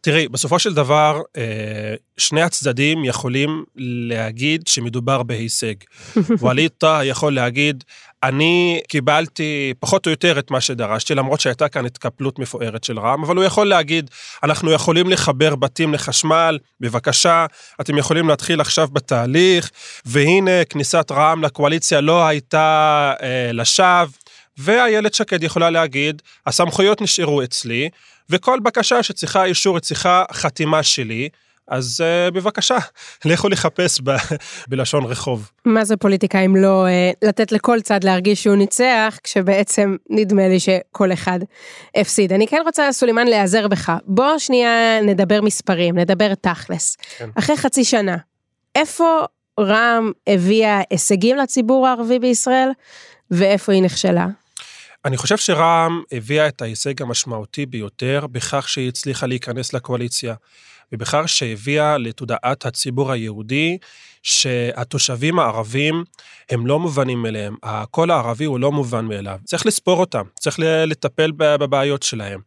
תראי, 0.03 0.27
בסופו 0.27 0.59
של 0.59 0.73
דבר, 0.73 1.21
אה, 1.37 1.95
שני 2.17 2.41
הצדדים 2.41 3.05
יכולים 3.05 3.63
להגיד 3.75 4.67
שמדובר 4.67 5.23
בהישג. 5.23 5.73
ווליד 6.41 6.71
טאה 6.77 7.05
יכול 7.05 7.35
להגיד, 7.35 7.83
אני 8.23 8.81
קיבלתי 8.87 9.73
פחות 9.79 10.05
או 10.05 10.11
יותר 10.11 10.39
את 10.39 10.51
מה 10.51 10.61
שדרשתי, 10.61 11.15
למרות 11.15 11.39
שהייתה 11.39 11.67
כאן 11.67 11.85
התקפלות 11.85 12.39
מפוארת 12.39 12.83
של 12.83 12.99
רע"מ, 12.99 13.23
אבל 13.23 13.35
הוא 13.35 13.43
יכול 13.43 13.67
להגיד, 13.67 14.09
אנחנו 14.43 14.71
יכולים 14.71 15.09
לחבר 15.09 15.55
בתים 15.55 15.93
לחשמל, 15.93 16.59
בבקשה, 16.79 17.45
אתם 17.81 17.97
יכולים 17.97 18.29
להתחיל 18.29 18.61
עכשיו 18.61 18.87
בתהליך, 18.93 19.71
והנה 20.05 20.65
כניסת 20.69 21.11
רע"מ 21.11 21.43
לקואליציה 21.43 22.01
לא 22.01 22.27
הייתה 22.27 23.13
אה, 23.21 23.51
לשווא. 23.53 24.05
ואיילת 24.57 25.13
שקד 25.13 25.43
יכולה 25.43 25.69
להגיד, 25.69 26.21
הסמכויות 26.47 27.01
נשארו 27.01 27.43
אצלי, 27.43 27.89
וכל 28.29 28.59
בקשה 28.59 29.03
שצריכה 29.03 29.45
אישור, 29.45 29.75
היא 29.75 29.81
צריכה 29.81 30.23
חתימה 30.33 30.83
שלי, 30.83 31.29
אז 31.67 32.03
uh, 32.03 32.31
בבקשה, 32.31 32.77
לכו 33.25 33.49
לחפש 33.49 34.01
ב, 34.03 34.09
בלשון 34.69 35.03
רחוב. 35.05 35.51
מה 35.65 35.85
זה 35.85 35.97
פוליטיקה 35.97 36.39
אם 36.39 36.55
לא 36.55 36.85
uh, 36.85 37.27
לתת 37.27 37.51
לכל 37.51 37.81
צד 37.81 38.03
להרגיש 38.03 38.43
שהוא 38.43 38.55
ניצח, 38.55 39.17
כשבעצם 39.23 39.95
נדמה 40.09 40.47
לי 40.47 40.59
שכל 40.59 41.13
אחד 41.13 41.39
הפסיד. 41.95 42.33
אני 42.33 42.47
כן 42.47 42.61
רוצה, 42.65 42.91
סולימאן, 42.91 43.27
להיעזר 43.27 43.67
בך. 43.67 43.91
בוא 44.05 44.37
שנייה 44.37 45.01
נדבר 45.01 45.41
מספרים, 45.41 45.97
נדבר 45.97 46.33
תכלס. 46.35 46.97
כן. 47.17 47.29
אחרי 47.35 47.57
חצי 47.57 47.83
שנה, 47.83 48.17
איפה 48.75 49.25
רע"מ 49.59 50.11
הביאה 50.27 50.81
הישגים 50.89 51.37
לציבור 51.37 51.87
הערבי 51.87 52.19
בישראל, 52.19 52.69
ואיפה 53.31 53.73
היא 53.73 53.83
נכשלה? 53.83 54.27
אני 55.05 55.17
חושב 55.17 55.37
שרע"מ 55.37 56.03
הביאה 56.11 56.47
את 56.47 56.61
ההישג 56.61 57.01
המשמעותי 57.01 57.65
ביותר 57.65 58.25
בכך 58.31 58.69
שהיא 58.69 58.87
הצליחה 58.87 59.27
להיכנס 59.27 59.73
לקואליציה. 59.73 60.33
ובכך 60.93 61.23
שהביאה 61.25 61.97
לתודעת 61.97 62.65
הציבור 62.65 63.11
היהודי 63.11 63.77
שהתושבים 64.23 65.39
הערבים 65.39 66.03
הם 66.49 66.67
לא 66.67 66.79
מובנים 66.79 67.21
מאליהם, 67.21 67.55
הקול 67.63 68.11
הערבי 68.11 68.45
הוא 68.45 68.59
לא 68.59 68.71
מובן 68.71 69.05
מאליו, 69.05 69.37
צריך 69.45 69.65
לספור 69.65 69.99
אותם, 69.99 70.23
צריך 70.39 70.59
לטפל 70.59 71.31
בבעיות 71.37 72.03
שלהם. 72.03 72.39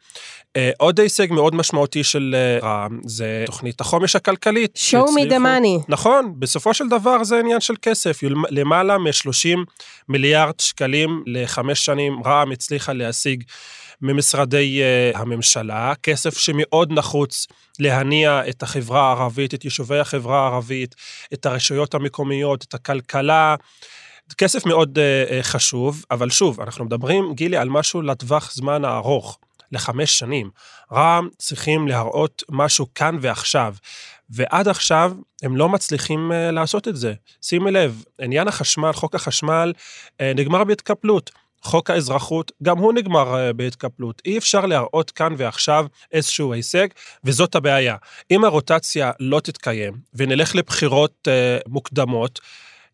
אה, 0.57 0.71
עוד 0.79 1.01
הישג 1.01 1.33
מאוד 1.33 1.55
משמעותי 1.55 2.05
של 2.05 2.35
אה, 2.39 2.69
רע"מ 2.69 3.01
זה 3.05 3.43
תוכנית 3.47 3.81
החומש 3.81 4.17
הכלכלית. 4.17 4.79
show 4.91 5.07
me 5.07 5.31
the 5.31 5.39
money. 5.39 5.85
נכון, 5.89 6.35
בסופו 6.39 6.75
של 6.75 6.89
דבר 6.89 7.25
זה 7.25 7.39
עניין 7.39 7.61
של 7.61 7.75
כסף, 7.83 8.21
למעלה 8.51 8.99
מ-30 8.99 9.59
מיליארד 10.09 10.61
שקלים 10.61 11.23
לחמש 11.27 11.85
שנים 11.85 12.23
רע"מ 12.27 12.53
הצליחה 12.53 12.93
להשיג. 12.93 13.45
ממשרדי 14.03 14.81
uh, 14.83 15.19
הממשלה, 15.19 15.93
כסף 16.03 16.39
שמאוד 16.39 16.93
נחוץ 16.93 17.47
להניע 17.79 18.43
את 18.49 18.63
החברה 18.63 19.09
הערבית, 19.09 19.55
את 19.55 19.65
יישובי 19.65 19.99
החברה 19.99 20.43
הערבית, 20.43 20.95
את 21.33 21.47
הרשויות 21.47 21.95
המקומיות, 21.95 22.65
את 22.65 22.75
הכלכלה. 22.75 23.55
כסף 24.39 24.67
מאוד 24.67 24.99
uh, 24.99 25.31
uh, 25.31 25.43
חשוב, 25.43 26.05
אבל 26.11 26.31
שוב, 26.31 26.61
אנחנו 26.61 26.85
מדברים, 26.85 27.35
גילי, 27.35 27.57
על 27.57 27.69
משהו 27.69 28.03
לטווח 28.03 28.53
זמן 28.53 28.85
הארוך, 28.85 29.39
לחמש 29.73 30.19
שנים. 30.19 30.51
רע"מ 30.93 31.29
צריכים 31.39 31.89
להראות 31.89 32.43
משהו 32.51 32.87
כאן 32.95 33.19
ועכשיו, 33.21 33.75
ועד 34.31 34.69
עכשיו 34.69 35.13
הם 35.43 35.57
לא 35.57 35.69
מצליחים 35.69 36.33
לעשות 36.53 36.89
את 36.89 36.97
זה. 36.97 37.15
שימי 37.43 37.71
לב, 37.71 38.05
עניין 38.21 38.49
החשמל, 38.49 38.93
חוק 38.93 39.15
החשמל, 39.15 39.73
נגמר 40.23 40.65
בהתקפלות. 40.65 41.31
חוק 41.63 41.91
האזרחות, 41.91 42.53
גם 42.63 42.79
הוא 42.79 42.93
נגמר 42.93 43.39
אה, 43.39 43.53
בהתקפלות. 43.53 44.23
אי 44.25 44.39
אפשר 44.39 44.67
להראות 44.67 45.11
כאן 45.11 45.35
ועכשיו 45.37 45.87
איזשהו 46.13 46.53
הישג, 46.53 46.87
וזאת 47.25 47.55
הבעיה. 47.55 47.97
אם 48.31 48.45
הרוטציה 48.45 49.11
לא 49.21 49.41
תתקיים 49.41 49.93
ונלך 50.15 50.57
לבחירות 50.57 51.29
uh, 51.29 51.69
מוקדמות, 51.69 52.41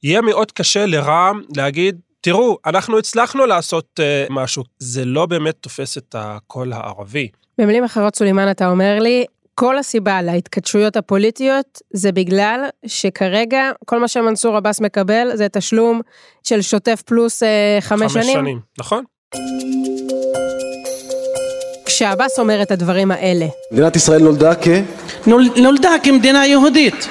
יהיה 0.03 0.21
מאוד 0.21 0.53
קשה 0.53 0.87
לרע"מ 0.87 1.41
להגיד, 1.57 2.01
תראו, 2.21 2.59
אנחנו 2.67 2.99
הצלחנו 2.99 3.47
לעשות 3.47 4.01
uh, 4.01 4.33
משהו. 4.33 4.65
זה 4.79 5.05
לא 5.05 5.27
באמת 5.27 5.55
תופס 5.61 5.99
את 5.99 6.15
הקול 6.19 6.73
הערבי. 6.73 7.29
במילים 7.59 7.85
אחרות, 7.85 8.17
סולימאן, 8.17 8.51
אתה 8.51 8.71
אומר 8.71 8.99
לי, 9.01 9.25
כל 9.55 9.79
הסיבה 9.79 10.23
להתכתשויות 10.23 10.97
הפוליטיות 10.97 11.83
זה 11.93 12.13
בגלל 12.13 12.65
שכרגע 12.87 13.71
כל 13.87 14.01
מה 14.01 14.09
שמנסור 14.09 14.57
עבאס 14.57 14.81
מקבל 14.81 15.31
זה 15.35 15.49
תשלום 15.49 16.01
של 16.43 16.63
שוטף 16.63 17.03
פלוס 17.07 17.43
אה, 17.43 17.79
חמש, 17.81 18.13
חמש 18.13 18.25
שנים. 18.25 18.37
שנים, 18.37 18.61
נכון. 18.79 19.05
כשעבאס 21.85 22.39
אומר 22.39 22.63
את 22.63 22.71
הדברים 22.71 23.11
האלה. 23.11 23.47
מדינת 23.73 23.97
ישראל 23.97 24.23
נולדה 24.23 24.55
כ... 24.55 24.69
נול, 25.27 25.49
נולדה 25.57 25.91
כמדינה 26.03 26.47
יהודית. 26.47 27.09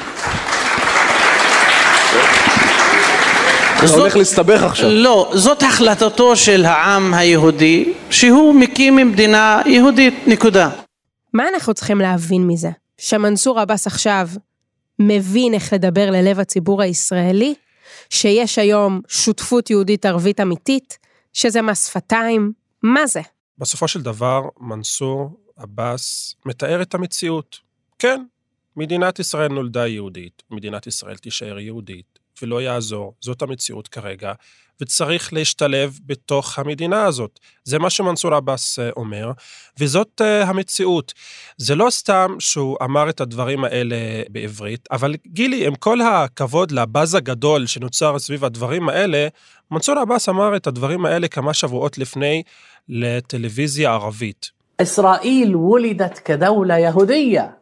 אתה 3.85 3.93
הולך 3.93 4.15
להסתבך 4.15 4.63
עכשיו. 4.63 4.89
לא, 4.89 5.31
זאת 5.33 5.63
החלטתו 5.63 6.35
של 6.35 6.65
העם 6.65 7.13
היהודי, 7.13 7.93
שהוא 8.09 8.55
מקים 8.55 8.95
מדינה 8.95 9.61
יהודית, 9.65 10.13
נקודה. 10.27 10.69
מה 11.33 11.43
אנחנו 11.53 11.73
צריכים 11.73 11.97
להבין 11.97 12.47
מזה? 12.47 12.69
שמנסור 12.97 13.59
עבאס 13.59 13.87
עכשיו 13.87 14.29
מבין 14.99 15.53
איך 15.53 15.73
לדבר 15.73 16.11
ללב 16.11 16.39
הציבור 16.39 16.81
הישראלי? 16.81 17.53
שיש 18.09 18.57
היום 18.57 19.01
שותפות 19.07 19.69
יהודית 19.69 20.05
ערבית 20.05 20.39
אמיתית? 20.39 20.97
שזה 21.33 21.61
מס 21.61 21.87
שפתיים? 21.87 22.53
מה 22.83 23.07
זה? 23.07 23.21
בסופו 23.57 23.87
של 23.87 24.01
דבר, 24.01 24.41
מנסור 24.59 25.37
עבאס 25.55 26.35
מתאר 26.45 26.81
את 26.81 26.93
המציאות. 26.93 27.59
כן, 27.99 28.23
מדינת 28.75 29.19
ישראל 29.19 29.47
נולדה 29.47 29.87
יהודית, 29.87 30.43
מדינת 30.51 30.87
ישראל 30.87 31.15
תישאר 31.15 31.59
יהודית, 31.59 32.19
ולא 32.43 32.61
יעזור, 32.61 33.13
זאת 33.21 33.41
המציאות 33.41 33.87
כרגע, 33.87 34.33
וצריך 34.81 35.33
להשתלב 35.33 35.99
בתוך 36.05 36.59
המדינה 36.59 37.05
הזאת. 37.05 37.39
זה 37.63 37.79
מה 37.79 37.89
שמנסור 37.89 38.33
עבאס 38.33 38.79
אה, 38.79 38.89
אומר, 38.95 39.31
וזאת 39.79 40.21
אה, 40.21 40.43
המציאות. 40.43 41.13
זה 41.57 41.75
לא 41.75 41.89
סתם 41.89 42.35
שהוא 42.39 42.77
אמר 42.83 43.09
את 43.09 43.21
הדברים 43.21 43.63
האלה 43.63 43.95
בעברית, 44.29 44.87
אבל 44.91 45.15
גילי, 45.27 45.67
עם 45.67 45.75
כל 45.75 46.01
הכבוד 46.01 46.71
לבאז 46.71 47.15
הגדול 47.15 47.65
שנוצר 47.65 48.19
סביב 48.19 48.45
הדברים 48.45 48.89
האלה, 48.89 49.27
מנסור 49.71 49.99
עבאס 49.99 50.29
אמר 50.29 50.55
את 50.55 50.67
הדברים 50.67 51.05
האלה 51.05 51.27
כמה 51.27 51.53
שבועות 51.53 51.97
לפני 51.97 52.43
לטלוויזיה 52.89 53.91
ערבית. 53.91 54.51
ישראל 54.81 55.51
וולדת 55.55 56.19
כדולה 56.19 56.79
יהודיה. 56.79 57.60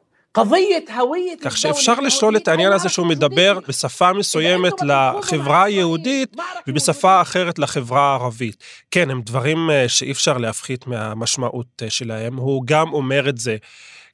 כך 1.41 1.57
שאפשר 1.57 1.99
לשלול 1.99 2.37
את 2.37 2.47
העניין 2.47 2.71
הזה 2.71 2.89
שהוא 2.89 3.07
מדבר 3.07 3.59
בשפה 3.67 4.13
מסוימת 4.13 4.73
לחברה 4.81 5.63
היהודית 5.63 6.35
ובשפה 6.67 7.21
אחרת 7.21 7.59
לחברה 7.59 8.01
הערבית. 8.01 8.63
כן, 8.91 9.09
הם 9.09 9.21
דברים 9.21 9.69
אה, 9.69 9.89
שאי 9.89 10.11
אפשר 10.11 10.37
להפחית 10.37 10.87
מהמשמעות 10.87 11.67
אה, 11.81 11.89
שלהם. 11.89 12.35
הוא 12.35 12.63
גם 12.65 12.93
אומר 12.93 13.29
את 13.29 13.37
זה 13.37 13.57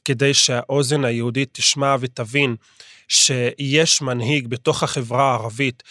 כדי 0.05 0.33
שהאוזן 0.33 1.05
היהודית 1.05 1.49
תשמע 1.51 1.95
ותבין 1.99 2.55
שיש 3.07 4.01
מנהיג 4.01 4.47
בתוך 4.47 4.83
החברה 4.83 5.31
הערבית 5.31 5.83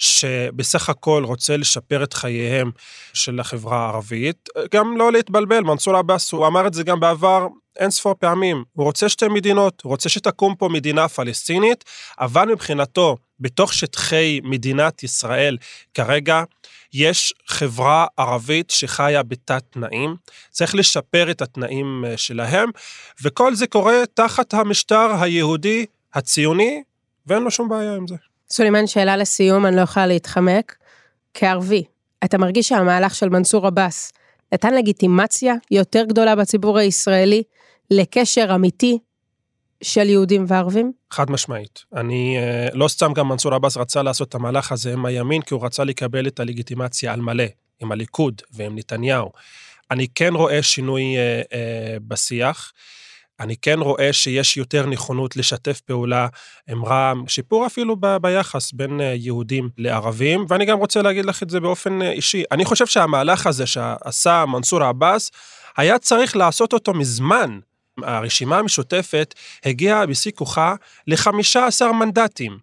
שבסך 0.00 0.88
הכל 0.88 1.22
רוצה 1.24 1.56
לשפר 1.56 2.04
את 2.04 2.12
חייהם 2.12 2.70
של 3.12 3.40
החברה 3.40 3.86
הערבית. 3.86 4.48
גם 4.74 4.96
לא 4.96 5.12
להתבלבל, 5.12 5.60
מנסור 5.60 5.96
עבאס, 5.96 6.32
הוא 6.32 6.46
אמר 6.46 6.66
את 6.66 6.74
זה 6.74 6.82
גם 6.82 7.00
בעבר 7.00 7.46
אין 7.76 7.90
ספור 7.90 8.14
פעמים. 8.14 8.64
הוא 8.72 8.84
רוצה 8.84 9.08
שתי 9.08 9.28
מדינות, 9.28 9.82
הוא 9.82 9.90
רוצה 9.90 10.08
שתקום 10.08 10.54
פה 10.54 10.68
מדינה 10.68 11.08
פלסטינית, 11.08 11.84
אבל 12.20 12.48
מבחינתו, 12.48 13.16
בתוך 13.40 13.74
שטחי 13.74 14.40
מדינת 14.44 15.02
ישראל 15.02 15.56
כרגע, 15.94 16.42
יש 16.92 17.34
חברה 17.46 18.06
ערבית 18.16 18.70
שחיה 18.70 19.22
בתת 19.22 19.62
תנאים, 19.70 20.16
צריך 20.50 20.74
לשפר 20.74 21.30
את 21.30 21.42
התנאים 21.42 22.04
אה, 22.06 22.16
שלהם, 22.16 22.70
וכל 23.22 23.54
זה 23.54 23.66
קורה 23.66 23.94
תחת 24.14 24.54
המשטר 24.54 25.08
היהודי 25.20 25.86
הציוני, 26.14 26.82
ואין 27.26 27.42
לו 27.42 27.50
שום 27.50 27.68
בעיה 27.68 27.94
עם 27.94 28.06
זה. 28.06 28.29
סולימן, 28.52 28.86
שאלה 28.86 29.16
לסיום, 29.16 29.66
אני 29.66 29.76
לא 29.76 29.80
יכולה 29.80 30.06
להתחמק. 30.06 30.76
כערבי, 31.34 31.84
אתה 32.24 32.38
מרגיש 32.38 32.68
שהמהלך 32.68 33.14
של 33.14 33.28
מנסור 33.28 33.66
עבאס 33.66 34.12
נתן 34.52 34.74
לגיטימציה 34.74 35.54
יותר 35.70 36.04
גדולה 36.04 36.36
בציבור 36.36 36.78
הישראלי 36.78 37.42
לקשר 37.90 38.54
אמיתי 38.54 38.98
של 39.82 40.08
יהודים 40.08 40.44
וערבים? 40.48 40.92
חד 41.10 41.30
משמעית. 41.30 41.84
אני, 41.96 42.36
אה, 42.38 42.68
לא 42.72 42.88
סתם 42.88 43.12
גם 43.12 43.28
מנסור 43.28 43.54
עבאס 43.54 43.76
רצה 43.76 44.02
לעשות 44.02 44.28
את 44.28 44.34
המהלך 44.34 44.72
הזה 44.72 44.92
עם 44.92 45.06
הימין, 45.06 45.42
כי 45.42 45.54
הוא 45.54 45.64
רצה 45.64 45.84
לקבל 45.84 46.26
את 46.26 46.40
הלגיטימציה 46.40 47.12
על 47.12 47.20
מלא, 47.20 47.44
עם 47.80 47.92
הליכוד 47.92 48.42
ועם 48.52 48.78
נתניהו. 48.78 49.30
אני 49.90 50.06
כן 50.14 50.34
רואה 50.34 50.62
שינוי 50.62 51.16
אה, 51.16 51.42
אה, 51.52 51.96
בשיח. 52.08 52.72
אני 53.40 53.56
כן 53.56 53.80
רואה 53.80 54.12
שיש 54.12 54.56
יותר 54.56 54.86
נכונות 54.86 55.36
לשתף 55.36 55.80
פעולה 55.80 56.26
עם 56.68 56.84
רע"מ, 56.84 57.24
שיפור 57.28 57.66
אפילו 57.66 57.96
ב- 58.00 58.16
ביחס 58.16 58.72
בין 58.72 59.00
אה, 59.00 59.14
יהודים 59.16 59.68
לערבים, 59.78 60.44
ואני 60.48 60.64
גם 60.64 60.78
רוצה 60.78 61.02
להגיד 61.02 61.24
לך 61.24 61.42
את 61.42 61.50
זה 61.50 61.60
באופן 61.60 62.02
אה, 62.02 62.10
אישי. 62.10 62.42
אני 62.52 62.64
חושב 62.64 62.86
שהמהלך 62.86 63.46
הזה 63.46 63.66
שעשה 63.66 64.44
מנסור 64.46 64.82
עבאס, 64.82 65.30
היה 65.76 65.98
צריך 65.98 66.36
לעשות 66.36 66.72
אותו 66.72 66.94
מזמן. 66.94 67.58
הרשימה 68.02 68.58
המשותפת 68.58 69.34
הגיעה 69.64 70.06
בשיא 70.06 70.32
כוחה 70.32 70.74
ל-15 71.06 71.92
מנדטים. 71.92 72.58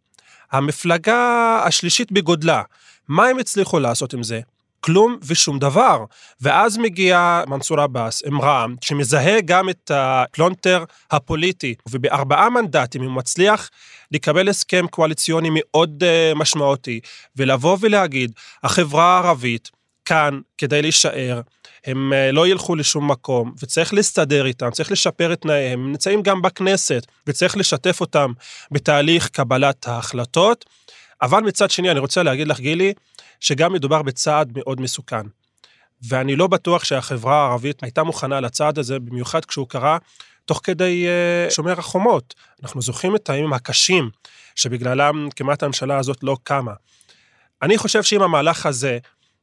המפלגה 0.51 1.61
השלישית 1.65 2.11
בגודלה. 2.11 2.61
מה 3.07 3.27
הם 3.27 3.39
הצליחו 3.39 3.79
לעשות 3.79 4.13
עם 4.13 4.23
זה? 4.23 4.39
כלום 4.87 5.17
ושום 5.23 5.59
דבר. 5.59 6.05
ואז 6.41 6.77
מגיע 6.77 7.41
מנסור 7.47 7.81
עבאס 7.81 8.23
עם 8.25 8.41
רע"מ, 8.41 8.75
שמזהה 8.81 9.41
גם 9.41 9.69
את 9.69 9.91
הפלונטר 9.93 10.83
הפוליטי, 11.11 11.75
ובארבעה 11.89 12.49
מנדטים 12.49 13.03
הוא 13.03 13.11
מצליח 13.11 13.69
לקבל 14.11 14.49
הסכם 14.49 14.87
קואליציוני 14.87 15.49
מאוד 15.51 16.03
uh, 16.03 16.37
משמעותי, 16.37 16.99
ולבוא 17.35 17.77
ולהגיד, 17.81 18.31
החברה 18.63 19.03
הערבית 19.03 19.69
כאן 20.05 20.39
כדי 20.57 20.81
להישאר, 20.81 21.41
הם 21.85 22.13
אה, 22.13 22.31
לא 22.31 22.47
ילכו 22.47 22.75
לשום 22.75 23.11
מקום, 23.11 23.53
וצריך 23.63 23.93
להסתדר 23.93 24.45
איתם, 24.45 24.71
צריך 24.71 24.91
לשפר 24.91 25.33
את 25.33 25.41
תנאיהם, 25.41 25.79
הם 25.79 25.91
נמצאים 25.91 26.21
גם 26.21 26.41
בכנסת, 26.41 27.05
וצריך 27.27 27.57
לשתף 27.57 28.01
אותם 28.01 28.31
בתהליך 28.71 29.29
קבלת 29.29 29.87
ההחלטות. 29.87 30.65
אבל 31.21 31.39
מצד 31.39 31.71
שני, 31.71 31.91
אני 31.91 31.99
רוצה 31.99 32.23
להגיד 32.23 32.47
לך, 32.47 32.59
גילי, 32.59 32.93
שגם 33.39 33.73
מדובר 33.73 34.01
בצעד 34.01 34.51
מאוד 34.55 34.81
מסוכן. 34.81 35.25
ואני 36.01 36.35
לא 36.35 36.47
בטוח 36.47 36.83
שהחברה 36.83 37.35
הערבית 37.35 37.83
הייתה 37.83 38.03
מוכנה 38.03 38.39
לצעד 38.39 38.79
הזה, 38.79 38.99
במיוחד 38.99 39.45
כשהוא 39.45 39.67
קרה 39.67 39.97
תוך 40.45 40.61
כדי 40.63 41.05
uh, 41.07 41.51
שומר 41.51 41.79
החומות. 41.79 42.35
אנחנו 42.63 42.81
זוכרים 42.81 43.15
את 43.15 43.29
הימים 43.29 43.53
הקשים 43.53 44.09
שבגללם 44.55 45.27
כמעט 45.35 45.63
הממשלה 45.63 45.97
הזאת 45.97 46.23
לא 46.23 46.37
קמה. 46.43 46.73
אני 47.61 47.77
חושב 47.77 48.03
שאם 48.03 48.21
המהלך 48.21 48.65
הזה 48.65 48.99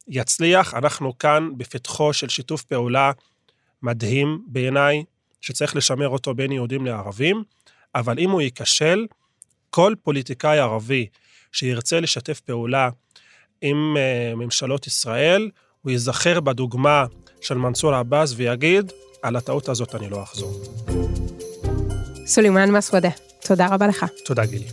יצליח, 0.09 0.75
אנחנו 0.75 1.19
כאן 1.19 1.51
בפתחו 1.57 2.13
של 2.13 2.29
שיתוף 2.29 2.63
פעולה 2.63 3.13
מדהים 3.83 4.43
בעיניי, 4.47 5.05
שצריך 5.41 5.77
לשמר 5.77 6.09
אותו 6.09 6.35
בין 6.35 6.53
יהודים 6.53 6.87
לערבים, 6.87 7.43
אבל 7.95 8.19
אם 8.19 8.31
הוא 8.31 8.41
ייכשל, 8.41 9.07
כל 9.71 9.95
פוליטיקאי 10.03 10.59
ערבי 10.59 11.07
שירצה 11.55 12.01
לשתף 12.01 12.41
פעולה 12.41 12.89
עם 13.61 13.97
uh, 13.97 14.37
ממשלות 14.37 14.87
ישראל, 14.87 15.51
הוא 15.83 15.91
ייזכר 15.91 16.41
בדוגמה 16.41 17.07
של 17.41 17.55
מנסור 17.55 17.95
עבאס 17.95 18.33
ויגיד, 18.37 18.93
על 19.23 19.37
הטעות 19.37 19.69
הזאת 19.69 19.95
אני 19.95 20.09
לא 20.09 20.23
אחזור. 20.23 20.63
סולימאן 22.27 22.71
מסוודה, 22.71 23.11
תודה 23.47 23.67
רבה 23.71 23.87
לך. 23.87 24.07
תודה 24.25 24.47
גילי. 24.47 24.67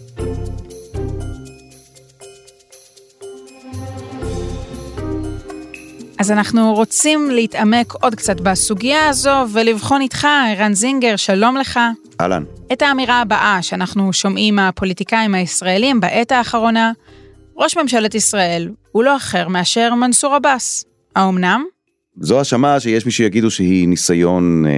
אז 6.22 6.32
אנחנו 6.32 6.74
רוצים 6.74 7.30
להתעמק 7.32 7.94
עוד 7.94 8.16
קצת 8.16 8.42
בסוגיה 8.42 9.10
הזו 9.10 9.46
ולבחון 9.54 10.02
איתך, 10.02 10.28
ערן 10.50 10.74
זינגר, 10.74 11.16
שלום 11.16 11.58
לך. 11.58 11.80
אהלן. 12.22 12.44
את 12.74 12.82
האמירה 12.82 13.22
הבאה 13.22 13.62
שאנחנו 13.62 14.14
שומעים 14.14 14.56
מהפוליטיקאים 14.56 15.36
הישראלים 15.36 16.00
בעת 16.00 16.32
האחרונה, 16.32 16.92
ראש 17.58 17.78
ממשלת 17.78 18.16
ישראל 18.16 18.70
הוא 18.92 19.04
לא 19.04 19.16
אחר 19.16 19.48
מאשר 19.48 19.94
מנסור 19.94 20.36
עבאס. 20.36 20.86
האומנם? 21.16 21.66
זו 22.20 22.40
האשמה 22.40 22.80
שיש 22.80 23.06
מי 23.06 23.12
שיגידו 23.12 23.52
שהיא 23.52 23.88
ניסיון 23.88 24.66
אה, 24.66 24.72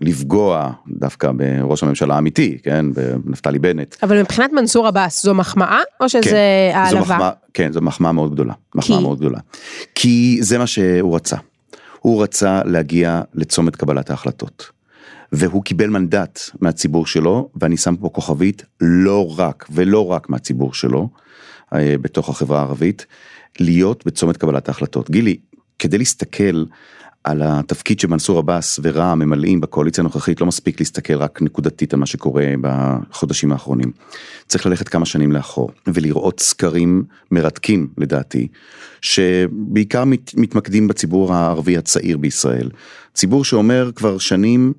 לפגוע 0.00 0.70
דווקא 0.88 1.30
בראש 1.32 1.82
הממשלה 1.82 2.14
האמיתי, 2.14 2.58
כן, 2.62 2.86
בנפתלי 2.92 3.58
בנט. 3.58 3.96
אבל 4.02 4.20
מבחינת 4.20 4.52
מנסור 4.52 4.86
עבאס 4.86 5.22
זו 5.22 5.34
מחמאה 5.34 5.80
או 6.00 6.08
שזה 6.08 6.30
כן, 6.30 6.72
העלבה? 6.74 6.90
זו 6.90 7.00
מחמאה, 7.00 7.30
כן, 7.54 7.72
זו 7.72 7.80
מחמאה 7.80 8.12
מאוד 8.12 8.32
גדולה. 8.32 8.54
מחמאה 8.74 9.00
מאוד 9.00 9.18
גדולה. 9.18 9.38
כי 9.94 10.38
זה 10.40 10.58
מה 10.58 10.66
שהוא 10.66 11.16
רצה. 11.16 11.36
הוא 12.00 12.22
רצה 12.22 12.60
להגיע 12.64 13.22
לצומת 13.34 13.76
קבלת 13.76 14.10
ההחלטות. 14.10 14.70
והוא 15.32 15.62
קיבל 15.62 15.90
מנדט 15.90 16.40
מהציבור 16.60 17.06
שלו, 17.06 17.48
ואני 17.60 17.76
שם 17.76 17.96
פה 17.96 18.08
כוכבית, 18.08 18.64
לא 18.80 19.38
רק, 19.38 19.66
ולא 19.70 20.12
רק 20.12 20.28
מהציבור 20.28 20.74
שלו, 20.74 21.08
אה, 21.74 21.94
בתוך 22.00 22.28
החברה 22.28 22.58
הערבית, 22.58 23.06
להיות 23.60 24.06
בצומת 24.06 24.36
קבלת 24.36 24.68
ההחלטות. 24.68 25.10
גילי, 25.10 25.36
כדי 25.78 25.98
להסתכל 25.98 26.64
על 27.24 27.42
התפקיד 27.44 28.00
שמנסור 28.00 28.38
עבאס 28.38 28.80
ורע"מ 28.82 29.18
ממלאים 29.18 29.60
בקואליציה 29.60 30.02
הנוכחית, 30.02 30.40
לא 30.40 30.46
מספיק 30.46 30.80
להסתכל 30.80 31.14
רק 31.14 31.42
נקודתית 31.42 31.92
על 31.94 32.00
מה 32.00 32.06
שקורה 32.06 32.46
בחודשים 32.60 33.52
האחרונים. 33.52 33.92
צריך 34.46 34.66
ללכת 34.66 34.88
כמה 34.88 35.06
שנים 35.06 35.32
לאחור 35.32 35.70
ולראות 35.86 36.40
סקרים 36.40 37.04
מרתקים 37.30 37.88
לדעתי, 37.98 38.48
שבעיקר 39.00 40.04
מת, 40.04 40.34
מתמקדים 40.34 40.88
בציבור 40.88 41.34
הערבי 41.34 41.76
הצעיר 41.76 42.18
בישראל. 42.18 42.70
ציבור 43.14 43.44
שאומר 43.44 43.90
כבר 43.94 44.18
שנים 44.18 44.72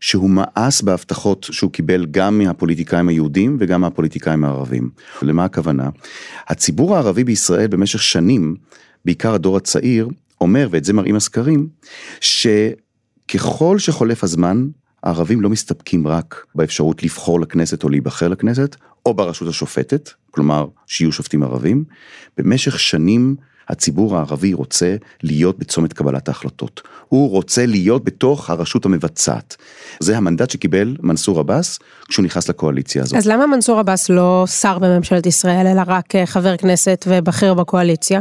שהוא 0.00 0.30
מאס 0.30 0.82
בהבטחות 0.82 1.48
שהוא 1.50 1.70
קיבל 1.70 2.06
גם 2.10 2.38
מהפוליטיקאים 2.38 3.08
היהודים 3.08 3.56
וגם 3.60 3.80
מהפוליטיקאים 3.80 4.44
הערבים. 4.44 4.90
למה 5.22 5.44
הכוונה? 5.44 5.88
הציבור 6.48 6.96
הערבי 6.96 7.24
בישראל 7.24 7.66
במשך 7.66 8.02
שנים, 8.02 8.54
בעיקר 9.04 9.34
הדור 9.34 9.56
הצעיר, 9.56 10.08
אומר, 10.42 10.68
ואת 10.70 10.84
זה 10.84 10.92
מראים 10.92 11.16
הסקרים, 11.16 11.68
שככל 12.20 13.78
שחולף 13.78 14.24
הזמן, 14.24 14.68
הערבים 15.02 15.40
לא 15.40 15.50
מסתפקים 15.50 16.06
רק 16.06 16.46
באפשרות 16.54 17.02
לבחור 17.02 17.40
לכנסת 17.40 17.84
או 17.84 17.88
להיבחר 17.88 18.28
לכנסת, 18.28 18.76
או 19.06 19.14
ברשות 19.14 19.48
השופטת, 19.48 20.10
כלומר 20.30 20.66
שיהיו 20.86 21.12
שופטים 21.12 21.42
ערבים, 21.42 21.84
במשך 22.36 22.78
שנים 22.78 23.36
הציבור 23.68 24.16
הערבי 24.16 24.54
רוצה 24.54 24.96
להיות 25.22 25.58
בצומת 25.58 25.92
קבלת 25.92 26.28
ההחלטות. 26.28 26.80
הוא 27.08 27.30
רוצה 27.30 27.66
להיות 27.66 28.04
בתוך 28.04 28.50
הרשות 28.50 28.84
המבצעת. 28.84 29.56
זה 30.00 30.16
המנדט 30.16 30.50
שקיבל 30.50 30.96
מנסור 31.02 31.40
עבאס 31.40 31.78
כשהוא 32.08 32.24
נכנס 32.24 32.48
לקואליציה 32.48 33.02
הזאת. 33.02 33.16
אז 33.16 33.26
למה 33.26 33.46
מנסור 33.46 33.78
עבאס 33.78 34.08
לא 34.08 34.44
שר 34.60 34.78
בממשלת 34.78 35.26
ישראל, 35.26 35.66
אלא 35.66 35.82
רק 35.86 36.16
אה, 36.16 36.26
חבר 36.26 36.56
כנסת 36.56 37.04
ובכיר 37.08 37.54
בקואליציה? 37.54 38.20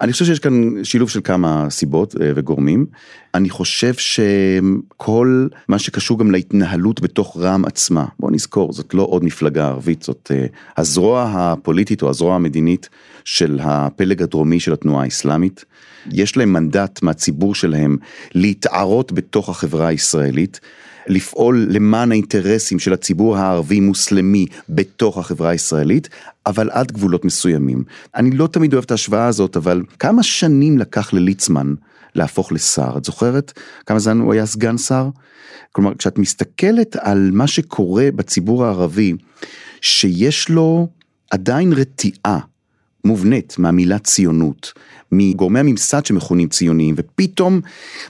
אני 0.00 0.12
חושב 0.12 0.24
שיש 0.24 0.38
כאן 0.38 0.84
שילוב 0.84 1.10
של 1.10 1.20
כמה 1.24 1.66
סיבות 1.70 2.14
אה, 2.20 2.30
וגורמים. 2.34 2.86
אני 3.34 3.50
חושב 3.50 3.94
שכל 3.94 5.48
מה 5.68 5.78
שקשור 5.78 6.18
גם 6.18 6.30
להתנהלות 6.30 7.00
בתוך 7.00 7.36
רע"מ 7.36 7.64
עצמה, 7.64 8.04
בוא 8.20 8.30
נזכור, 8.30 8.72
זאת 8.72 8.94
לא 8.94 9.02
עוד 9.02 9.24
מפלגה 9.24 9.66
ערבית, 9.66 10.02
זאת 10.02 10.30
אה, 10.34 10.46
הזרוע 10.76 11.32
הפוליטית 11.34 12.02
או 12.02 12.10
הזרוע 12.10 12.34
המדינית 12.34 12.88
של 13.24 13.60
הפלג 13.62 14.22
הדרומי 14.22 14.60
של 14.60 14.72
התנועה 14.72 15.04
האסלאמית. 15.04 15.64
יש 16.10 16.36
להם 16.36 16.52
מנדט 16.52 17.02
מהציבור 17.02 17.54
שלהם 17.54 17.96
להתערות 18.34 19.12
בתוך 19.12 19.48
החברה 19.48 19.86
הישראלית. 19.86 20.60
לפעול 21.06 21.66
למען 21.70 22.12
האינטרסים 22.12 22.78
של 22.78 22.92
הציבור 22.92 23.36
הערבי-מוסלמי 23.36 24.46
בתוך 24.68 25.18
החברה 25.18 25.50
הישראלית, 25.50 26.08
אבל 26.46 26.70
עד 26.70 26.92
גבולות 26.92 27.24
מסוימים. 27.24 27.84
אני 28.14 28.30
לא 28.30 28.46
תמיד 28.46 28.72
אוהב 28.72 28.84
את 28.84 28.90
ההשוואה 28.90 29.26
הזאת, 29.26 29.56
אבל 29.56 29.82
כמה 29.98 30.22
שנים 30.22 30.78
לקח 30.78 31.12
לליצמן 31.12 31.74
להפוך 32.14 32.52
לשר? 32.52 32.94
את 32.96 33.04
זוכרת 33.04 33.52
כמה 33.86 33.98
זמן 33.98 34.20
הוא 34.20 34.32
היה 34.32 34.46
סגן 34.46 34.78
שר? 34.78 35.08
כלומר, 35.72 35.94
כשאת 35.94 36.18
מסתכלת 36.18 36.96
על 36.96 37.30
מה 37.32 37.46
שקורה 37.46 38.08
בציבור 38.16 38.64
הערבי, 38.64 39.12
שיש 39.80 40.48
לו 40.48 40.88
עדיין 41.30 41.72
רתיעה 41.72 42.38
מובנית 43.04 43.54
מהמילה 43.58 43.98
ציונות, 43.98 44.72
מגורמי 45.12 45.60
הממסד 45.60 46.06
שמכונים 46.06 46.48
ציוניים, 46.48 46.94
ופתאום 46.98 47.60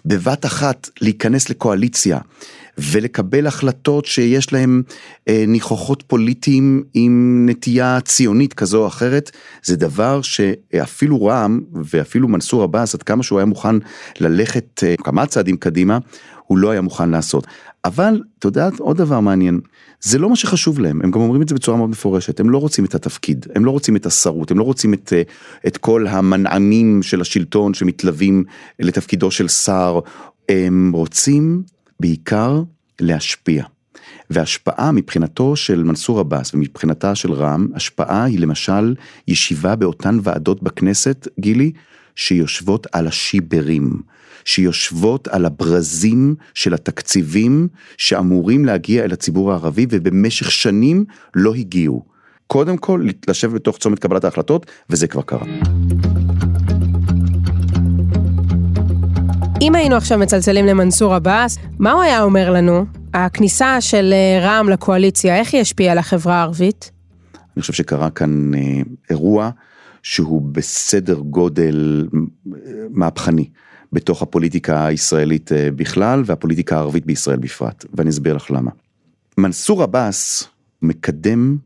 בבת 0.05 0.45
אחת 0.47 0.91
להיכנס 1.01 1.51
לקואליציה 1.51 2.19
ולקבל 2.79 3.47
החלטות 3.47 4.05
שיש 4.05 4.53
להם 4.53 4.83
אה, 5.29 5.45
ניחוחות 5.49 6.03
פוליטיים 6.07 6.83
עם 6.95 7.47
נטייה 7.51 7.99
ציונית 8.01 8.55
כזו 8.55 8.83
או 8.83 8.87
אחרת, 8.87 9.31
זה 9.63 9.77
דבר 9.77 10.23
שאפילו 10.23 11.25
רע"מ 11.25 11.61
ואפילו 11.73 12.29
מנסור 12.29 12.63
עבאס, 12.63 12.95
עד 12.95 13.03
כמה 13.03 13.23
שהוא 13.23 13.39
היה 13.39 13.47
מוכן 13.47 13.77
ללכת 14.21 14.85
אה, 14.85 14.95
כמה 15.05 15.27
צעדים 15.27 15.57
קדימה, 15.57 15.99
הוא 16.47 16.59
לא 16.59 16.71
היה 16.71 16.81
מוכן 16.81 17.11
לעשות. 17.11 17.47
אבל, 17.85 18.23
אתה 18.39 18.47
יודע, 18.47 18.69
עוד 18.79 18.97
דבר 18.97 19.21
מעניין, 19.21 19.61
זה 20.01 20.19
לא 20.19 20.31
מה 20.31 20.37
שחשוב 20.37 20.79
להם, 20.79 21.01
הם 21.03 21.11
גם 21.11 21.21
אומרים 21.21 21.43
את 21.43 21.49
זה 21.49 21.55
בצורה 21.55 21.77
מאוד 21.77 21.91
מפורשת, 21.91 22.41
הם 22.41 22.51
לא 22.51 22.59
רוצים 22.59 22.85
את 22.85 22.95
התפקיד, 22.95 23.47
הם 23.55 23.65
לא 23.65 23.71
רוצים 23.71 23.97
את 23.97 24.07
השרות, 24.07 24.51
הם 24.51 24.59
לא 24.59 24.65
רוצים 24.65 24.95
את, 24.95 25.13
אה, 25.13 25.23
את 25.67 25.77
כל 25.77 26.07
המנעמים 26.07 27.03
של 27.03 27.21
השלטון 27.21 27.75
שמתלווים 27.75 28.45
לתפקידו 28.81 29.31
של 29.31 29.49
שר, 29.49 30.01
הם 30.49 30.93
רוצים 30.95 31.63
בעיקר 32.01 32.63
להשפיע. 33.01 33.65
והשפעה 34.31 34.93
מבחינתו 34.93 35.57
של 35.57 35.83
מנסור 35.83 36.21
עבאס 36.21 36.55
ומבחינתה 36.55 37.15
של 37.15 37.33
רע"מ, 37.33 37.69
השפעה 37.75 38.25
היא 38.25 38.41
למשל 38.41 38.95
ישיבה 39.29 39.77
באותן 39.77 40.19
ועדות 40.23 40.63
בכנסת, 40.63 41.29
גילי, 41.41 41.73
שיושבות 42.17 42.87
על 42.93 43.07
השיברים, 43.07 44.03
שיושבות 44.45 45.29
על 45.29 45.45
הברזים 45.45 46.35
של 46.55 46.75
התקציבים 46.75 47.69
שאמורים 47.97 48.65
להגיע 48.65 49.05
אל 49.05 49.13
הציבור 49.13 49.53
הערבי 49.53 49.87
ובמשך 49.91 50.51
שנים 50.51 51.05
לא 51.35 51.55
הגיעו. 51.55 52.05
קודם 52.47 52.77
כל, 52.77 53.07
לשבת 53.29 53.55
בתוך 53.55 53.79
צומת 53.79 53.99
קבלת 53.99 54.25
ההחלטות, 54.25 54.67
וזה 54.91 55.07
כבר 55.07 55.23
קרה. 55.23 55.47
אם 59.63 59.75
היינו 59.75 59.97
עכשיו 59.97 60.19
מצלצלים 60.19 60.67
למנסור 60.67 61.15
עבאס, 61.15 61.59
מה 61.79 61.93
הוא 61.93 62.03
היה 62.03 62.23
אומר 62.23 62.51
לנו? 62.51 62.87
הכניסה 63.15 63.81
של 63.81 64.13
אה, 64.13 64.41
רע"מ 64.41 64.69
לקואליציה, 64.69 65.37
איך 65.37 65.55
היא 65.55 65.61
השפיעה 65.61 65.93
על 65.93 65.99
החברה 65.99 66.35
הערבית? 66.35 66.91
אני 67.35 67.61
חושב 67.61 67.73
שקרה 67.73 68.11
כאן 68.11 68.55
אה, 68.55 68.61
אירוע 69.11 69.51
שהוא 70.03 70.43
בסדר 70.43 71.19
גודל 71.19 72.09
מהפכני 72.91 73.49
בתוך 73.93 74.23
הפוליטיקה 74.23 74.87
הישראלית 74.87 75.53
אה, 75.53 75.69
בכלל 75.77 76.23
והפוליטיקה 76.27 76.77
הערבית 76.77 77.07
בישראל 77.07 77.39
בפרט, 77.39 77.85
ואני 77.95 78.11
אסביר 78.11 78.35
לך 78.35 78.51
למה. 78.51 78.71
מנסור 79.39 79.83
עבאס 79.83 80.49
מקדם 80.83 81.57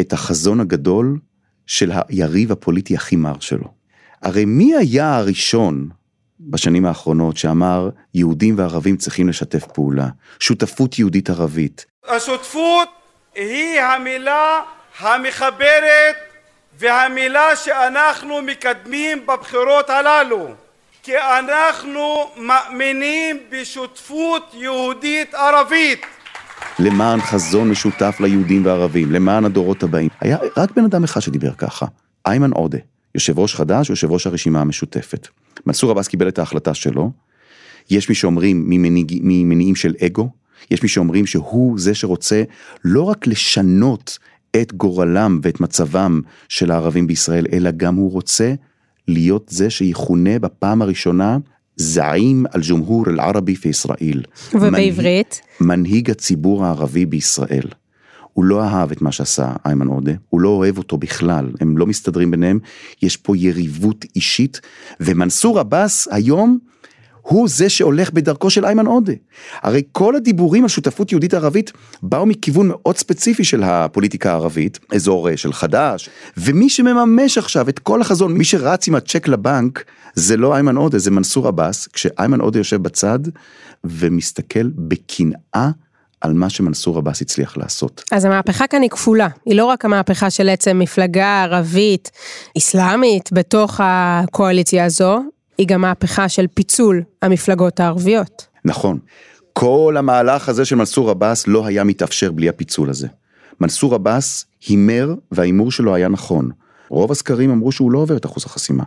את 0.00 0.12
החזון 0.12 0.60
הגדול 0.60 1.18
של 1.66 1.92
היריב 2.08 2.52
הפוליטי 2.52 2.94
הכי 2.94 3.16
מר 3.16 3.40
שלו. 3.40 3.68
הרי 4.22 4.44
מי 4.44 4.74
היה 4.76 5.16
הראשון 5.16 5.88
בשנים 6.50 6.86
האחרונות 6.86 7.36
שאמר 7.36 7.90
יהודים 8.14 8.58
וערבים 8.58 8.96
צריכים 8.96 9.28
לשתף 9.28 9.66
פעולה, 9.66 10.08
שותפות 10.40 10.98
יהודית 10.98 11.30
ערבית. 11.30 11.86
השותפות 12.08 12.88
היא 13.34 13.80
המילה 13.80 14.60
המחברת 14.98 16.16
והמילה 16.78 17.56
שאנחנו 17.56 18.42
מקדמים 18.42 19.26
בבחירות 19.26 19.90
הללו 19.90 20.48
כי 21.02 21.18
אנחנו 21.18 22.30
מאמינים 22.36 23.38
בשותפות 23.50 24.54
יהודית 24.54 25.34
ערבית 25.34 26.06
למען 26.78 27.20
חזון 27.20 27.70
משותף 27.70 28.16
ליהודים 28.20 28.66
וערבים, 28.66 29.12
למען 29.12 29.44
הדורות 29.44 29.82
הבאים. 29.82 30.08
היה 30.20 30.38
רק 30.56 30.70
בן 30.70 30.84
אדם 30.84 31.04
אחד 31.04 31.20
שדיבר 31.20 31.52
ככה, 31.52 31.86
איימן 32.26 32.50
עודה, 32.52 32.78
יושב 33.14 33.38
ראש 33.38 33.54
חד"ש, 33.54 33.90
יושב 33.90 34.10
ראש 34.10 34.26
הרשימה 34.26 34.60
המשותפת. 34.60 35.28
מנסור 35.66 35.90
עבאס 35.90 36.08
קיבל 36.08 36.28
את 36.28 36.38
ההחלטה 36.38 36.74
שלו, 36.74 37.10
יש 37.90 38.08
מי 38.08 38.14
שאומרים 38.14 38.64
ממניע, 38.66 39.04
ממניעים 39.22 39.74
של 39.74 39.94
אגו, 40.06 40.28
יש 40.70 40.82
מי 40.82 40.88
שאומרים 40.88 41.26
שהוא 41.26 41.78
זה 41.78 41.94
שרוצה 41.94 42.42
לא 42.84 43.02
רק 43.02 43.26
לשנות 43.26 44.18
את 44.56 44.72
גורלם 44.72 45.40
ואת 45.42 45.60
מצבם 45.60 46.20
של 46.48 46.70
הערבים 46.70 47.06
בישראל, 47.06 47.46
אלא 47.52 47.70
גם 47.70 47.94
הוא 47.94 48.12
רוצה 48.12 48.54
להיות 49.08 49.46
זה 49.48 49.70
שיכונה 49.70 50.38
בפעם 50.38 50.82
הראשונה 50.82 51.38
זעים 51.76 52.46
אל 52.54 52.60
ג'ומהור 52.62 53.04
אל 53.08 53.20
ערבי 53.20 53.56
פי 53.56 53.68
ישראל. 53.68 54.22
ובעברית? 54.54 55.40
מנהיג, 55.60 55.78
מנהיג 55.78 56.10
הציבור 56.10 56.64
הערבי 56.64 57.06
בישראל. 57.06 57.68
הוא 58.34 58.44
לא 58.44 58.62
אהב 58.62 58.90
את 58.90 59.02
מה 59.02 59.12
שעשה 59.12 59.52
איימן 59.66 59.86
עודה, 59.86 60.12
הוא 60.28 60.40
לא 60.40 60.48
אוהב 60.48 60.78
אותו 60.78 60.96
בכלל, 60.96 61.50
הם 61.60 61.78
לא 61.78 61.86
מסתדרים 61.86 62.30
ביניהם, 62.30 62.58
יש 63.02 63.16
פה 63.16 63.36
יריבות 63.36 64.04
אישית, 64.16 64.60
ומנסור 65.00 65.58
עבאס 65.58 66.08
היום 66.10 66.58
הוא 67.24 67.48
זה 67.48 67.68
שהולך 67.68 68.10
בדרכו 68.10 68.50
של 68.50 68.64
איימן 68.64 68.86
עודה. 68.86 69.12
הרי 69.62 69.82
כל 69.92 70.16
הדיבורים 70.16 70.62
על 70.62 70.68
שותפות 70.68 71.12
יהודית 71.12 71.34
ערבית 71.34 71.72
באו 72.02 72.26
מכיוון 72.26 72.68
מאוד 72.68 72.96
ספציפי 72.96 73.44
של 73.44 73.62
הפוליטיקה 73.62 74.30
הערבית, 74.30 74.78
אזור 74.94 75.30
אה, 75.30 75.36
של 75.36 75.52
חד"ש, 75.52 76.08
ומי 76.36 76.68
שמממש 76.68 77.38
עכשיו 77.38 77.68
את 77.68 77.78
כל 77.78 78.00
החזון, 78.00 78.32
מי 78.32 78.44
שרץ 78.44 78.88
עם 78.88 78.94
הצ'ק 78.94 79.28
לבנק, 79.28 79.84
זה 80.14 80.36
לא 80.36 80.54
איימן 80.54 80.76
עודה, 80.76 80.98
זה 80.98 81.10
מנסור 81.10 81.48
עבאס, 81.48 81.88
כשאיימן 81.88 82.40
עודה 82.40 82.58
יושב 82.58 82.82
בצד 82.82 83.18
ומסתכל 83.84 84.68
בקנאה 84.74 85.70
על 86.24 86.32
מה 86.32 86.50
שמנסור 86.50 86.98
עבאס 86.98 87.22
הצליח 87.22 87.56
לעשות. 87.56 88.04
אז 88.12 88.24
המהפכה 88.24 88.66
כאן 88.66 88.82
היא 88.82 88.90
כפולה, 88.90 89.28
היא 89.46 89.56
לא 89.56 89.64
רק 89.64 89.84
המהפכה 89.84 90.30
של 90.30 90.48
עצם 90.48 90.78
מפלגה 90.78 91.42
ערבית, 91.42 92.10
אסלאמית, 92.58 93.32
בתוך 93.32 93.80
הקואליציה 93.82 94.84
הזו, 94.84 95.22
היא 95.58 95.66
גם 95.66 95.80
מהפכה 95.80 96.28
של 96.28 96.46
פיצול 96.54 97.02
המפלגות 97.22 97.80
הערביות. 97.80 98.46
נכון. 98.64 98.98
כל 99.52 99.94
המהלך 99.98 100.48
הזה 100.48 100.64
של 100.64 100.76
מנסור 100.76 101.10
עבאס 101.10 101.46
לא 101.46 101.66
היה 101.66 101.84
מתאפשר 101.84 102.32
בלי 102.32 102.48
הפיצול 102.48 102.90
הזה. 102.90 103.08
מנסור 103.60 103.94
עבאס 103.94 104.46
הימר 104.66 105.14
וההימור 105.32 105.72
שלו 105.72 105.94
היה 105.94 106.08
נכון. 106.08 106.50
רוב 106.88 107.12
הסקרים 107.12 107.50
אמרו 107.50 107.72
שהוא 107.72 107.92
לא 107.92 107.98
עובר 107.98 108.16
את 108.16 108.26
אחוז 108.26 108.44
החסימה. 108.46 108.84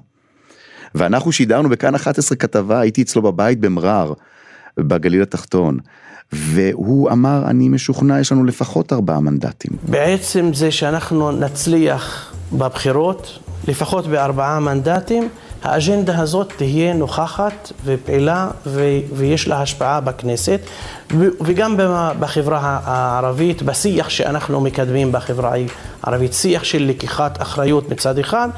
ואנחנו 0.95 1.32
שידרנו 1.32 1.69
בכאן 1.69 1.95
11 1.95 2.38
כתבה, 2.38 2.80
הייתי 2.80 3.02
אצלו 3.02 3.21
בבית 3.21 3.60
במרר, 3.60 4.13
בגליל 4.80 5.22
התחתון. 5.22 5.78
והוא 6.32 7.12
אמר, 7.12 7.44
אני 7.46 7.70
משוכנע, 7.70 8.20
יש 8.20 8.32
לנו 8.32 8.44
לפחות 8.44 8.94
ארבעה 8.94 9.20
מנדטים. 9.20 9.72
בעצם 9.84 10.54
זה 10.54 10.72
שאנחנו 10.72 11.32
נצליח 11.32 12.34
בבחירות, 12.54 13.40
לפחות 13.68 14.08
בארבעה 14.08 14.60
מנדטים, 14.60 15.30
האג'נדה 15.63 16.20
הזאת 16.20 16.54
תהיה 16.58 16.94
נוכחת 16.94 17.72
ופעילה 17.86 18.50
ו- 18.66 19.00
ויש 19.13 19.48
לה 19.48 19.62
השפעה 19.62 20.02
בכנסת 20.02 20.60
וגם 21.18 21.76
בחברה 22.20 22.80
הערבית, 22.84 23.62
בשיח 23.62 24.10
שאנחנו 24.10 24.62
מקדמים 24.62 25.12
בחברה 25.12 25.54
הערבית, 26.04 26.34
שיח 26.34 26.63
של 26.63 26.84
לקיחת 26.84 27.42
אחריות 27.42 27.90
מצד 27.90 28.20
אחד 28.20 28.50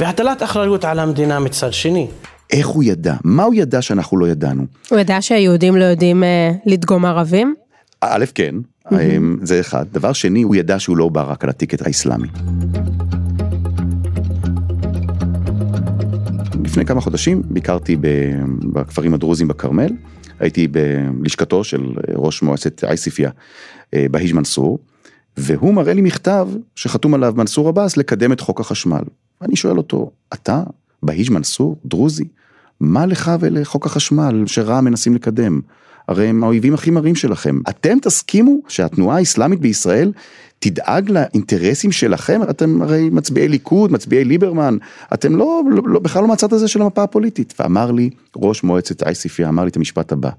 והטלת 0.00 0.42
אחריות 0.42 0.84
על 0.84 0.98
המדינה 0.98 1.40
מצד 1.40 1.72
שני. 1.72 2.08
איך 2.52 2.66
הוא 2.66 2.84
ידע? 2.84 3.14
מה 3.24 3.42
הוא 3.42 3.54
ידע 3.54 3.82
שאנחנו 3.82 4.18
לא 4.18 4.28
ידענו? 4.28 4.66
הוא 4.90 4.98
ידע 4.98 5.22
שהיהודים 5.22 5.76
לא 5.76 5.84
יודעים 5.84 6.24
אה, 6.24 6.52
לדגום 6.66 7.04
ערבים? 7.04 7.54
א', 8.00 8.24
כן, 8.34 8.54
mm-hmm. 8.86 8.94
זה 9.42 9.60
אחד. 9.60 9.86
דבר 9.92 10.12
שני, 10.12 10.42
הוא 10.42 10.56
ידע 10.56 10.78
שהוא 10.78 10.96
לא 10.96 11.08
בא 11.08 11.22
רק 11.22 11.44
על 11.44 11.50
הטיקט 11.50 11.86
האסלאמי. 11.86 12.28
לפני 16.64 16.84
כמה 16.84 17.00
חודשים 17.00 17.42
ביקרתי 17.44 17.96
בכפרים 18.72 19.14
הדרוזים 19.14 19.48
בכרמל, 19.48 19.92
הייתי 20.40 20.68
בלשכתו 20.68 21.64
של 21.64 21.86
ראש 22.14 22.42
מועצת 22.42 22.84
עייסיפיה, 22.84 23.30
אה, 23.94 24.06
בהיג' 24.10 24.34
מנסור, 24.34 24.78
והוא 25.36 25.74
מראה 25.74 25.92
לי 25.92 26.00
מכתב 26.00 26.48
שחתום 26.76 27.14
עליו 27.14 27.34
מנסור 27.36 27.68
עבאס 27.68 27.96
לקדם 27.96 28.32
את 28.32 28.40
חוק 28.40 28.60
החשמל. 28.60 29.02
אני 29.42 29.56
שואל 29.56 29.78
אותו, 29.78 30.10
אתה, 30.34 30.62
בהיג' 31.02 31.30
מנסור, 31.30 31.76
דרוזי, 31.84 32.24
מה 32.80 33.06
לך 33.06 33.32
ולחוק 33.40 33.86
החשמל 33.86 34.44
שרע"מ 34.46 34.84
מנסים 34.84 35.14
לקדם? 35.14 35.60
הרי 36.08 36.26
הם 36.26 36.44
האויבים 36.44 36.74
הכי 36.74 36.90
מרים 36.90 37.14
שלכם. 37.14 37.60
אתם 37.68 37.98
תסכימו 38.02 38.56
שהתנועה 38.68 39.16
האסלאמית 39.18 39.60
בישראל 39.60 40.12
תדאג 40.58 41.10
לאינטרסים 41.10 41.92
שלכם, 41.92 42.40
אתם 42.50 42.82
הרי 42.82 43.10
מצביעי 43.10 43.48
ליכוד, 43.48 43.92
מצביעי 43.92 44.24
ליברמן, 44.24 44.76
אתם 45.14 45.36
לא, 45.36 45.62
לא, 45.70 45.82
לא 45.86 46.00
בכלל 46.00 46.22
לא 46.22 46.28
מהצד 46.28 46.52
הזה 46.52 46.68
של 46.68 46.82
המפה 46.82 47.02
הפוליטית. 47.02 47.54
ואמר 47.58 47.90
לי 47.90 48.10
ראש 48.36 48.62
מועצת 48.62 49.02
עייסיפיה, 49.02 49.48
אמר 49.48 49.64
לי 49.64 49.70
את 49.70 49.76
המשפט 49.76 50.12
הבא, 50.12 50.30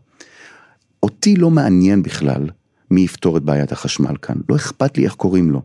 אותי 1.03 1.35
לא 1.35 1.49
מעניין 1.49 2.03
בכלל 2.03 2.49
מי 2.91 3.01
יפתור 3.01 3.37
את 3.37 3.43
בעיית 3.43 3.71
החשמל 3.71 4.15
כאן, 4.21 4.35
לא 4.49 4.55
אכפת 4.55 4.97
לי 4.97 5.03
איך 5.03 5.13
קוראים 5.13 5.51
לו, 5.51 5.61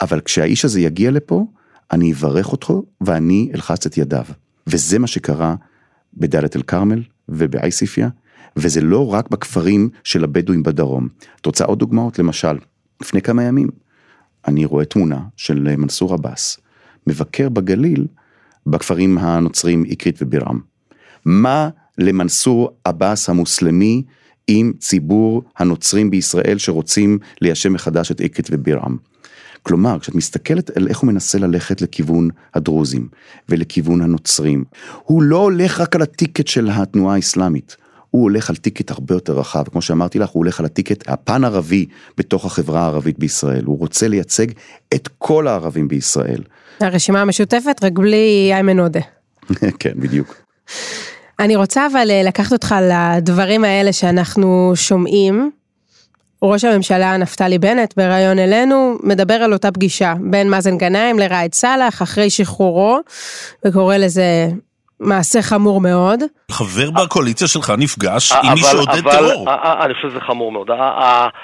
אבל 0.00 0.20
כשהאיש 0.20 0.64
הזה 0.64 0.80
יגיע 0.80 1.10
לפה, 1.10 1.46
אני 1.92 2.12
אברך 2.12 2.52
אותו 2.52 2.82
ואני 3.00 3.50
אלחץ 3.54 3.86
את 3.86 3.98
ידיו. 3.98 4.24
וזה 4.66 4.98
מה 4.98 5.06
שקרה 5.06 5.54
בדאלית 6.14 6.56
אל 6.56 6.62
כרמל 6.62 7.02
ובעייסיפיה, 7.28 8.08
וזה 8.56 8.80
לא 8.80 9.12
רק 9.12 9.30
בכפרים 9.30 9.88
של 10.04 10.24
הבדואים 10.24 10.62
בדרום. 10.62 11.08
את 11.40 11.46
רוצה 11.46 11.64
עוד 11.64 11.78
דוגמאות? 11.78 12.18
למשל, 12.18 12.58
לפני 13.02 13.22
כמה 13.22 13.42
ימים, 13.42 13.68
אני 14.48 14.64
רואה 14.64 14.84
תמונה 14.84 15.20
של 15.36 15.76
מנסור 15.76 16.14
עבאס, 16.14 16.58
מבקר 17.06 17.48
בגליל, 17.48 18.06
בכפרים 18.66 19.18
הנוצרים 19.18 19.84
איקרית 19.84 20.18
ובירעם. 20.22 20.60
מה 21.24 21.68
למנסור 21.98 22.70
עבאס 22.84 23.28
המוסלמי 23.28 24.02
עם 24.46 24.72
ציבור 24.78 25.42
הנוצרים 25.56 26.10
בישראל 26.10 26.58
שרוצים 26.58 27.18
ליישב 27.40 27.68
מחדש 27.68 28.10
את 28.10 28.20
איקרית 28.20 28.48
ובירעם? 28.52 28.96
כלומר, 29.66 29.98
כשאת 29.98 30.14
מסתכלת 30.14 30.76
על 30.76 30.88
איך 30.88 30.98
הוא 30.98 31.08
מנסה 31.08 31.38
ללכת 31.38 31.80
לכיוון 31.80 32.28
הדרוזים 32.54 33.08
ולכיוון 33.48 34.02
הנוצרים, 34.02 34.64
הוא 35.02 35.22
לא 35.22 35.36
הולך 35.36 35.80
רק 35.80 35.96
על 35.96 36.02
הטיקט 36.02 36.46
של 36.46 36.70
התנועה 36.72 37.14
האסלאמית, 37.14 37.76
הוא 38.10 38.22
הולך 38.22 38.50
על 38.50 38.56
טיקט 38.56 38.90
הרבה 38.90 39.14
יותר 39.14 39.32
רחב, 39.32 39.64
כמו 39.68 39.82
שאמרתי 39.82 40.18
לך, 40.18 40.28
הוא 40.28 40.40
הולך 40.40 40.60
על 40.60 40.66
הטיקט 40.66 41.08
הפן 41.08 41.44
ערבי 41.44 41.86
בתוך 42.18 42.44
החברה 42.44 42.80
הערבית 42.82 43.18
בישראל, 43.18 43.64
הוא 43.64 43.78
רוצה 43.78 44.08
לייצג 44.08 44.46
את 44.94 45.08
כל 45.18 45.48
הערבים 45.48 45.88
בישראל. 45.88 46.42
הרשימה 46.80 47.20
המשותפת 47.22 47.84
רק 47.84 47.92
בלי 47.92 48.50
איימן 48.52 48.80
עודה. 48.80 49.00
כן, 49.80 49.92
בדיוק. 49.96 50.36
אני 51.38 51.56
רוצה 51.56 51.86
אבל 51.86 52.10
אה, 52.10 52.22
לקחת 52.22 52.52
אותך 52.52 52.74
לדברים 52.82 53.64
האלה 53.64 53.92
שאנחנו 53.92 54.72
שומעים. 54.74 55.50
ראש 56.44 56.64
הממשלה 56.64 57.16
נפתלי 57.16 57.58
בנט 57.58 57.94
בריאיון 57.96 58.38
אלינו 58.38 58.96
מדבר 59.02 59.34
על 59.34 59.52
אותה 59.52 59.72
פגישה 59.72 60.14
בין 60.20 60.50
מאזן 60.50 60.78
גנאים 60.78 61.18
לראאד 61.18 61.54
סאלח 61.54 62.02
אחרי 62.02 62.30
שחרורו 62.30 62.98
וקורא 63.66 63.96
לזה 63.96 64.48
מעשה 65.00 65.42
חמור 65.42 65.80
מאוד. 65.80 66.22
חבר 66.50 66.90
בקואליציה 66.90 67.48
שלך 67.48 67.72
נפגש 67.78 68.32
עם 68.32 68.54
מי 68.54 68.60
שעודד 68.60 69.10
טרור. 69.10 69.46
אני 69.84 69.94
חושב 69.94 70.10
שזה 70.10 70.20
חמור 70.20 70.52
מאוד. 70.52 70.70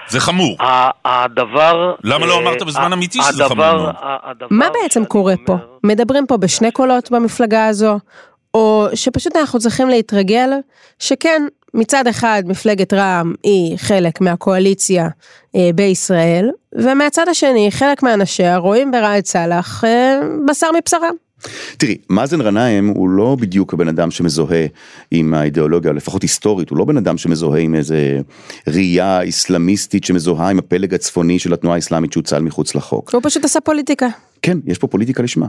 זה 0.09 0.21
חמור. 0.21 0.57
הדבר... 1.05 1.95
למה 2.05 2.27
לא 2.27 2.39
אמרת 2.39 2.63
בזמן 2.63 2.93
אמיתי 2.93 3.19
שזה 3.23 3.45
חמור 3.45 3.67
מאוד? 3.67 3.95
מה 4.51 4.67
בעצם 4.83 5.05
קורה 5.05 5.35
פה? 5.47 5.57
מדברים 5.85 6.27
פה 6.27 6.37
בשני 6.37 6.71
קולות 6.71 7.11
במפלגה 7.11 7.67
הזו? 7.67 7.99
או 8.55 8.89
שפשוט 8.95 9.37
אנחנו 9.37 9.59
צריכים 9.59 9.89
להתרגל 9.89 10.51
שכן, 10.99 11.43
מצד 11.75 12.07
אחד 12.07 12.43
מפלגת 12.47 12.93
רע"מ 12.93 13.35
היא 13.43 13.77
חלק 13.79 14.21
מהקואליציה 14.21 15.09
אה, 15.57 15.71
בישראל, 15.75 16.51
ומהצד 16.75 17.29
השני 17.29 17.69
חלק 17.71 18.03
מאנשיה 18.03 18.57
רואים 18.57 18.91
בראאד 18.91 19.27
סאלח 19.27 19.85
אה, 19.85 20.21
בשר 20.49 20.69
מבשרם. 20.79 21.15
תראי, 21.77 21.97
מאזן 22.11 22.43
גנאים 22.43 22.89
הוא 22.89 23.09
לא 23.09 23.37
בדיוק 23.41 23.75
הבן 23.75 23.89
אדם 23.89 24.11
שמזוהה 24.11 24.67
עם 25.11 25.35
האידיאולוגיה, 25.35 25.93
לפחות 25.93 26.23
היסטורית, 26.23 26.71
הוא 26.71 26.79
לא 26.79 26.85
בן 26.85 26.97
אדם 26.97 27.19
שמזוהה 27.19 27.61
עם 27.61 27.75
איזה 27.75 28.19
ראייה 28.69 29.21
איסלאמיסטית 29.23 30.05
שמזוהה 30.05 30.51
עם 30.51 30.59
הפלג 30.59 30.95
הצפוני 30.95 31.39
של 31.39 31.53
התנועה 31.53 31.77
האסלאמית 31.77 32.13
שהוצל 32.13 32.43
מחוץ 32.43 32.75
לחוק. 32.75 33.15
הוא 33.15 33.21
פשוט 33.25 33.45
עשה 33.45 33.61
פוליטיקה. 33.61 34.09
כן, 34.43 34.59
יש 34.67 34.79
פה 34.79 34.87
פוליטיקה 34.87 35.23
לשמה. 35.23 35.47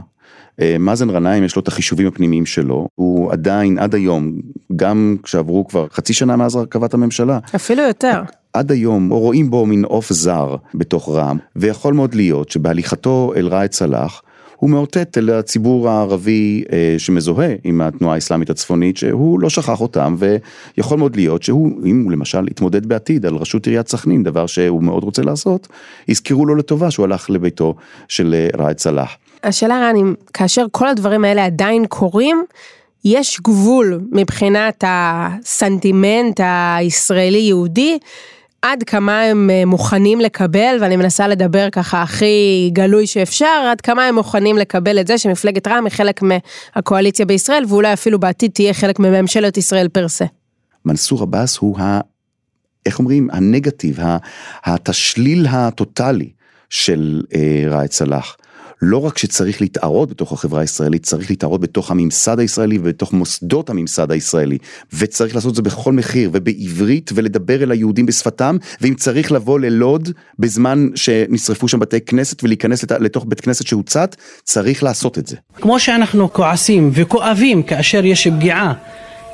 אה, 0.60 0.76
מאזן 0.78 1.12
גנאים 1.12 1.44
יש 1.44 1.56
לו 1.56 1.62
את 1.62 1.68
החישובים 1.68 2.06
הפנימיים 2.06 2.46
שלו, 2.46 2.88
הוא 2.94 3.32
עדיין 3.32 3.78
עד 3.78 3.94
היום, 3.94 4.32
גם 4.76 5.16
כשעברו 5.22 5.68
כבר 5.68 5.86
חצי 5.92 6.12
שנה 6.12 6.36
מאז 6.36 6.56
הרכבת 6.56 6.94
הממשלה. 6.94 7.38
אפילו 7.54 7.82
יותר. 7.82 8.22
עד 8.52 8.72
היום 8.72 9.08
רואים 9.10 9.50
בו 9.50 9.66
מין 9.66 9.84
עוף 9.84 10.12
זר 10.12 10.56
בתוך 10.74 11.08
רע"מ, 11.08 11.38
ויכול 11.56 11.94
מאוד 11.94 12.14
להיות 12.14 12.50
שבהליכתו 12.50 13.32
אל 13.36 13.48
ראאד 13.48 13.72
סלאח, 13.72 14.22
הוא 14.62 14.70
מאותת 14.70 15.18
אל 15.18 15.30
הציבור 15.30 15.88
הערבי 15.88 16.64
אה, 16.72 16.94
שמזוהה 16.98 17.54
עם 17.64 17.80
התנועה 17.80 18.14
האסלאמית 18.14 18.50
הצפונית, 18.50 18.96
שהוא 18.96 19.40
לא 19.40 19.50
שכח 19.50 19.80
אותם, 19.80 20.16
ויכול 20.18 20.98
מאוד 20.98 21.16
להיות 21.16 21.42
שהוא, 21.42 21.70
אם 21.86 22.02
הוא 22.04 22.12
למשל 22.12 22.48
יתמודד 22.48 22.86
בעתיד 22.86 23.26
על 23.26 23.34
ראשות 23.34 23.66
עיריית 23.66 23.88
סכנין, 23.88 24.22
דבר 24.22 24.46
שהוא 24.46 24.82
מאוד 24.82 25.04
רוצה 25.04 25.22
לעשות, 25.22 25.68
יזכרו 26.08 26.46
לו 26.46 26.54
לטובה 26.54 26.90
שהוא 26.90 27.04
הלך 27.04 27.30
לביתו 27.30 27.74
של 28.08 28.34
אה, 28.34 28.64
ראאד 28.64 28.78
סלאח. 28.78 29.16
השאלה 29.44 29.74
רן, 29.74 29.96
אם 29.96 30.14
כאשר 30.32 30.66
כל 30.70 30.88
הדברים 30.88 31.24
האלה 31.24 31.44
עדיין 31.44 31.86
קורים, 31.86 32.44
יש 33.04 33.40
גבול 33.40 34.00
מבחינת 34.12 34.84
הסנטימנט 34.86 36.40
הישראלי-יהודי, 36.44 37.98
עד 38.62 38.82
כמה 38.82 39.22
הם 39.22 39.50
אה, 39.50 39.64
מוכנים 39.64 40.20
לקבל, 40.20 40.76
ואני 40.80 40.96
מנסה 40.96 41.28
לדבר 41.28 41.70
ככה 41.72 42.02
הכי 42.02 42.70
גלוי 42.72 43.06
שאפשר, 43.06 43.68
עד 43.70 43.80
כמה 43.80 44.06
הם 44.06 44.14
מוכנים 44.14 44.58
לקבל 44.58 45.00
את 45.00 45.06
זה 45.06 45.18
שמפלגת 45.18 45.66
רע"מ 45.66 45.84
היא 45.84 45.92
חלק 45.92 46.20
מהקואליציה 46.22 47.26
בישראל, 47.26 47.64
ואולי 47.68 47.92
אפילו 47.92 48.20
בעתיד 48.20 48.50
תהיה 48.50 48.74
חלק 48.74 48.98
מממשלת 48.98 49.56
ישראל 49.56 49.88
פר 49.88 50.08
סה. 50.08 50.24
מנסור 50.84 51.22
עבאס 51.22 51.56
הוא 51.56 51.78
ה... 51.78 52.00
איך 52.86 52.98
אומרים? 52.98 53.28
הנגטיב, 53.32 53.98
התשליל 54.64 55.46
הטוטלי 55.50 56.30
של 56.70 57.22
אה, 57.34 57.64
ראאד 57.68 57.92
סלאח. 57.92 58.36
לא 58.82 59.04
רק 59.04 59.18
שצריך 59.18 59.60
להתערות 59.60 60.10
בתוך 60.10 60.32
החברה 60.32 60.60
הישראלית, 60.60 61.02
צריך 61.02 61.30
להתערות 61.30 61.60
בתוך 61.60 61.90
הממסד 61.90 62.40
הישראלי 62.40 62.78
ובתוך 62.78 63.12
מוסדות 63.12 63.70
הממסד 63.70 64.12
הישראלי. 64.12 64.58
וצריך 64.92 65.34
לעשות 65.34 65.50
את 65.50 65.56
זה 65.56 65.62
בכל 65.62 65.92
מחיר 65.92 66.30
ובעברית 66.32 67.10
ולדבר 67.14 67.62
אל 67.62 67.70
היהודים 67.70 68.06
בשפתם, 68.06 68.56
ואם 68.80 68.94
צריך 68.94 69.32
לבוא 69.32 69.60
ללוד 69.60 70.08
בזמן 70.38 70.88
שנשרפו 70.94 71.68
שם 71.68 71.78
בתי 71.78 72.00
כנסת 72.00 72.44
ולהיכנס 72.44 72.84
לתוך 72.90 73.24
בית 73.28 73.40
כנסת 73.40 73.66
שהוצת, 73.66 74.16
צריך 74.44 74.82
לעשות 74.82 75.18
את 75.18 75.26
זה. 75.26 75.36
כמו 75.54 75.80
שאנחנו 75.80 76.32
כועסים 76.32 76.90
וכואבים 76.94 77.62
כאשר 77.62 78.04
יש 78.04 78.28
פגיעה 78.28 78.72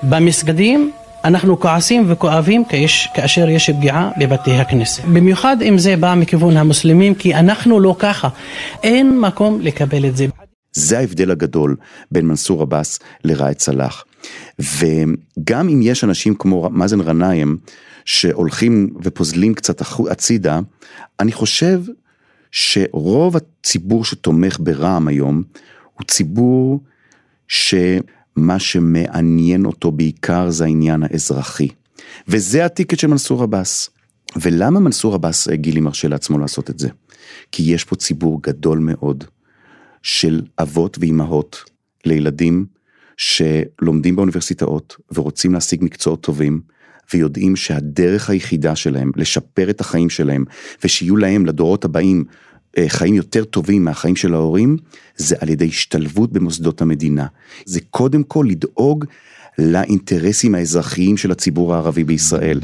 במסגדים, 0.02 0.90
אנחנו 1.24 1.60
כועסים 1.60 2.04
וכואבים 2.08 2.64
כאשר 3.14 3.48
יש 3.48 3.70
פגיעה 3.70 4.10
בבתי 4.18 4.54
הכנסת. 4.54 5.04
במיוחד 5.04 5.56
אם 5.62 5.78
זה 5.78 5.96
בא 5.96 6.14
מכיוון 6.14 6.56
המוסלמים, 6.56 7.14
כי 7.14 7.34
אנחנו 7.34 7.80
לא 7.80 7.96
ככה. 7.98 8.28
אין 8.82 9.20
מקום 9.20 9.60
לקבל 9.60 10.06
את 10.06 10.16
זה. 10.16 10.26
זה 10.72 10.98
ההבדל 10.98 11.30
הגדול 11.30 11.76
בין 12.12 12.26
מנסור 12.26 12.62
עבאס 12.62 12.98
לראאד 13.24 13.58
סלאח. 13.58 14.04
וגם 14.58 15.68
אם 15.68 15.80
יש 15.82 16.04
אנשים 16.04 16.34
כמו 16.34 16.70
מאזן 16.72 17.02
גנאים, 17.02 17.58
שהולכים 18.04 18.90
ופוזלים 19.02 19.54
קצת 19.54 19.82
הצידה, 20.10 20.60
אני 21.20 21.32
חושב 21.32 21.82
שרוב 22.50 23.36
הציבור 23.36 24.04
שתומך 24.04 24.56
ברע"מ 24.60 25.08
היום, 25.08 25.42
הוא 25.94 26.04
ציבור 26.06 26.80
ש... 27.48 27.74
מה 28.46 28.58
שמעניין 28.58 29.64
אותו 29.64 29.92
בעיקר 29.92 30.50
זה 30.50 30.64
העניין 30.64 31.02
האזרחי. 31.02 31.68
וזה 32.28 32.64
הטיקט 32.64 32.98
של 32.98 33.06
מנסור 33.06 33.42
עבאס. 33.42 33.90
ולמה 34.36 34.80
מנסור 34.80 35.14
עבאס, 35.14 35.48
אה, 35.48 35.56
גילי, 35.56 35.80
מרשה 35.80 36.08
לעצמו 36.08 36.38
לעשות 36.38 36.70
את 36.70 36.78
זה? 36.78 36.88
כי 37.52 37.62
יש 37.62 37.84
פה 37.84 37.96
ציבור 37.96 38.42
גדול 38.42 38.78
מאוד 38.78 39.24
של 40.02 40.42
אבות 40.58 40.98
ואימהות 41.00 41.64
לילדים 42.04 42.66
שלומדים 43.16 44.16
באוניברסיטאות 44.16 44.96
ורוצים 45.12 45.54
להשיג 45.54 45.84
מקצועות 45.84 46.20
טובים, 46.20 46.60
ויודעים 47.14 47.56
שהדרך 47.56 48.30
היחידה 48.30 48.76
שלהם 48.76 49.10
לשפר 49.16 49.70
את 49.70 49.80
החיים 49.80 50.10
שלהם, 50.10 50.44
ושיהיו 50.84 51.16
להם 51.16 51.46
לדורות 51.46 51.84
הבאים 51.84 52.24
חיים 52.86 53.14
יותר 53.14 53.44
טובים 53.44 53.84
מהחיים 53.84 54.16
של 54.16 54.34
ההורים, 54.34 54.76
זה 55.16 55.36
על 55.40 55.48
ידי 55.48 55.66
השתלבות 55.66 56.32
במוסדות 56.32 56.82
המדינה. 56.82 57.26
זה 57.64 57.80
קודם 57.90 58.22
כל 58.22 58.46
לדאוג 58.48 59.04
לאינטרסים 59.58 60.54
האזרחיים 60.54 61.16
של 61.16 61.30
הציבור 61.30 61.74
הערבי 61.74 62.04
בישראל. 62.04 62.60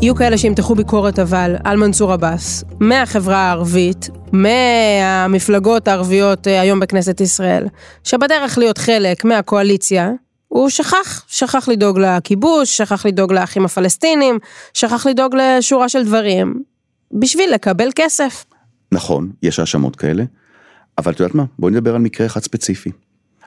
יהיו 0.00 0.14
כאלה 0.14 0.38
שימתחו 0.38 0.74
ביקורת 0.74 1.18
אבל 1.18 1.56
על 1.64 1.76
מנסור 1.76 2.12
עבאס, 2.12 2.64
מהחברה 2.80 3.36
הערבית, 3.36 4.08
מהמפלגות 4.32 5.88
הערביות 5.88 6.48
אה, 6.48 6.60
היום 6.60 6.80
בכנסת 6.80 7.20
ישראל, 7.20 7.66
שבדרך 8.04 8.58
להיות 8.58 8.78
חלק 8.78 9.24
מהקואליציה, 9.24 10.10
הוא 10.48 10.70
שכח, 10.70 11.24
שכח 11.26 11.68
לדאוג 11.68 11.98
לכיבוש, 11.98 12.76
שכח 12.76 13.06
לדאוג 13.06 13.32
לאחים 13.32 13.64
הפלסטינים, 13.64 14.38
שכח 14.74 15.06
לדאוג 15.06 15.34
לשורה 15.34 15.88
של 15.88 16.04
דברים, 16.04 16.62
בשביל 17.12 17.54
לקבל 17.54 17.88
כסף. 17.94 18.44
נכון, 18.92 19.30
יש 19.42 19.58
האשמות 19.58 19.96
כאלה, 19.96 20.24
אבל 20.98 21.12
את 21.12 21.20
יודעת 21.20 21.34
מה? 21.34 21.44
בואי 21.58 21.72
נדבר 21.72 21.94
על 21.94 22.00
מקרה 22.00 22.26
אחד 22.26 22.40
ספציפי. 22.40 22.90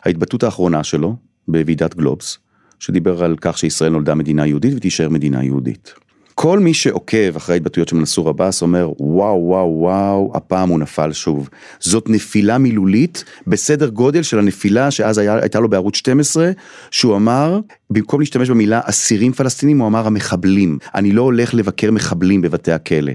ההתבטאות 0.05 0.43
האחרונה 0.43 0.83
שלו 0.83 1.15
בוועידת 1.47 1.95
גלובס, 1.95 2.37
שדיבר 2.79 3.23
על 3.23 3.35
כך 3.41 3.57
שישראל 3.57 3.91
נולדה 3.91 4.15
מדינה 4.15 4.47
יהודית 4.47 4.73
ותישאר 4.77 5.09
מדינה 5.09 5.43
יהודית. 5.43 5.93
כל 6.35 6.59
מי 6.59 6.73
שעוקב 6.73 7.35
אחרי 7.35 7.55
ההתבטאויות 7.55 7.89
של 7.89 7.95
מנסור 7.95 8.29
עבאס 8.29 8.61
אומר 8.61 8.89
וואו 8.99 9.43
וואו 9.47 9.75
וואו 9.79 10.31
הפעם 10.35 10.69
הוא 10.69 10.79
נפל 10.79 11.13
שוב. 11.13 11.49
זאת 11.79 12.09
נפילה 12.09 12.57
מילולית 12.57 13.23
בסדר 13.47 13.89
גודל 13.89 14.23
של 14.23 14.39
הנפילה 14.39 14.91
שאז 14.91 15.17
היה, 15.17 15.35
הייתה 15.35 15.59
לו 15.59 15.69
בערוץ 15.69 15.95
12 15.95 16.51
שהוא 16.91 17.15
אמר 17.15 17.59
במקום 17.89 18.19
להשתמש 18.19 18.49
במילה 18.49 18.81
אסירים 18.83 19.33
פלסטינים 19.33 19.79
הוא 19.79 19.87
אמר 19.87 20.07
המחבלים. 20.07 20.77
אני 20.95 21.11
לא 21.11 21.21
הולך 21.21 21.53
לבקר 21.53 21.91
מחבלים 21.91 22.41
בבתי 22.41 22.71
הכלא. 22.71 23.11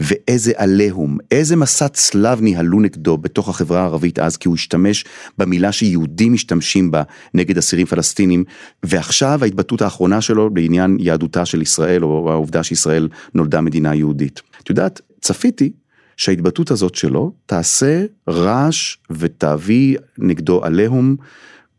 ואיזה 0.00 0.52
עליהום, 0.56 1.18
איזה 1.30 1.56
מסע 1.56 1.88
צלב 1.88 2.40
ניהלו 2.40 2.80
נגדו 2.80 3.16
בתוך 3.16 3.48
החברה 3.48 3.80
הערבית 3.80 4.18
אז 4.18 4.36
כי 4.36 4.48
הוא 4.48 4.54
השתמש 4.54 5.04
במילה 5.38 5.72
שיהודים 5.72 6.32
משתמשים 6.32 6.90
בה 6.90 7.02
נגד 7.34 7.58
אסירים 7.58 7.86
פלסטינים 7.86 8.44
ועכשיו 8.82 9.38
ההתבטאות 9.42 9.82
האחרונה 9.82 10.20
שלו 10.20 10.50
בעניין 10.50 10.96
יהדותה 11.00 11.44
של 11.44 11.62
ישראל 11.62 12.04
או 12.04 12.30
העובדה 12.30 12.55
שישראל 12.62 13.08
נולדה 13.34 13.60
מדינה 13.60 13.94
יהודית. 13.94 14.42
את 14.62 14.70
יודעת, 14.70 15.00
צפיתי 15.20 15.72
שההתבטאות 16.16 16.70
הזאת 16.70 16.94
שלו 16.94 17.32
תעשה 17.46 18.04
רעש 18.28 18.96
ותביא 19.10 19.98
נגדו 20.18 20.64
עליהום, 20.64 21.16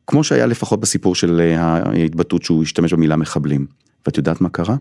כמו 0.08 0.24
שהיה 0.24 0.46
לפחות 0.46 0.80
בסיפור 0.80 1.16
של 1.16 1.42
אה, 1.42 1.62
ההתבטאות 1.62 2.44
שהוא 2.44 2.64
השתמש 2.64 2.94
במילה 2.94 3.16
מחבלים. 3.16 3.66
ואת 4.06 4.18
יודעת 4.18 4.42
מה 4.42 4.50
קרה? 4.50 4.76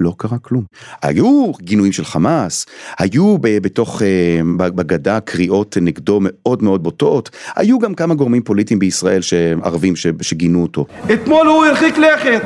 לא 0.00 0.14
קרה 0.16 0.38
כלום. 0.38 0.64
היו 1.02 1.52
גינויים 1.60 1.92
של 1.92 2.04
חמאס, 2.04 2.66
היו 2.98 3.36
בתוך, 3.40 4.02
אה, 4.02 4.40
בגדה 4.56 5.20
קריאות 5.20 5.76
נגדו 5.80 6.18
מאוד 6.22 6.62
מאוד 6.62 6.82
בוטות, 6.82 7.30
היו 7.56 7.78
גם 7.78 7.94
כמה 7.94 8.14
גורמים 8.14 8.42
פוליטיים 8.42 8.78
בישראל 8.78 9.20
ערבים 9.62 9.94
שגינו 10.20 10.62
אותו. 10.62 10.86
אתמול 11.14 11.46
הוא 11.46 11.64
הרחיק 11.64 11.98
לכת, 11.98 12.42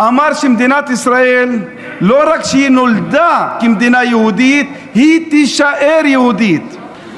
אמר 0.00 0.34
שמדינת 0.34 0.90
ישראל 0.90 1.58
לא 2.00 2.32
רק 2.32 2.44
שהיא 2.44 2.68
נולדה 2.68 3.56
כמדינה 3.60 4.04
יהודית, 4.04 4.68
היא 4.94 5.30
תישאר 5.30 6.02
יהודית. 6.04 6.76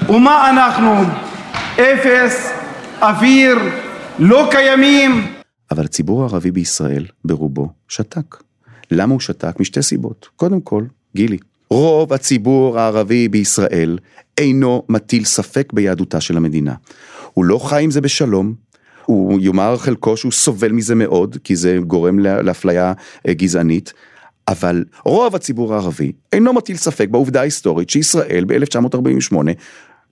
ומה 0.09 0.51
אנחנו? 0.51 0.95
אפס, 1.75 2.53
אוויר, 3.03 3.59
לא 4.19 4.49
קיימים. 4.51 5.27
אבל 5.71 5.85
הציבור 5.85 6.23
הערבי 6.23 6.51
בישראל, 6.51 7.07
ברובו, 7.25 7.69
שתק. 7.89 8.37
למה 8.91 9.13
הוא 9.13 9.21
שתק? 9.21 9.61
משתי 9.61 9.83
סיבות. 9.83 10.29
קודם 10.37 10.61
כל, 10.61 10.85
גילי, 11.17 11.39
רוב 11.71 12.13
הציבור 12.13 12.79
הערבי 12.79 13.29
בישראל 13.29 13.99
אינו 14.39 14.83
מטיל 14.89 15.25
ספק 15.25 15.73
ביהדותה 15.73 16.21
של 16.21 16.37
המדינה. 16.37 16.75
הוא 17.33 17.45
לא 17.45 17.59
חי 17.59 17.85
עם 17.85 17.91
זה 17.91 18.01
בשלום, 18.01 18.55
הוא 19.07 19.41
יאמר 19.41 19.77
חלקו 19.77 20.17
שהוא 20.17 20.33
סובל 20.33 20.73
מזה 20.73 20.95
מאוד, 20.95 21.37
כי 21.45 21.57
זה 21.57 21.79
גורם 21.87 22.19
לאפליה 22.19 22.93
אה, 23.29 23.35
גזענית, 23.35 23.93
אבל 24.49 24.85
רוב 25.05 25.37
הציבור 25.37 25.75
הערבי 25.75 26.13
אינו 26.33 26.53
מטיל 26.53 26.77
ספק 26.77 27.09
בעובדה 27.09 27.41
ההיסטורית 27.41 27.91
שישראל 27.91 28.45
ב-1948 28.47 29.37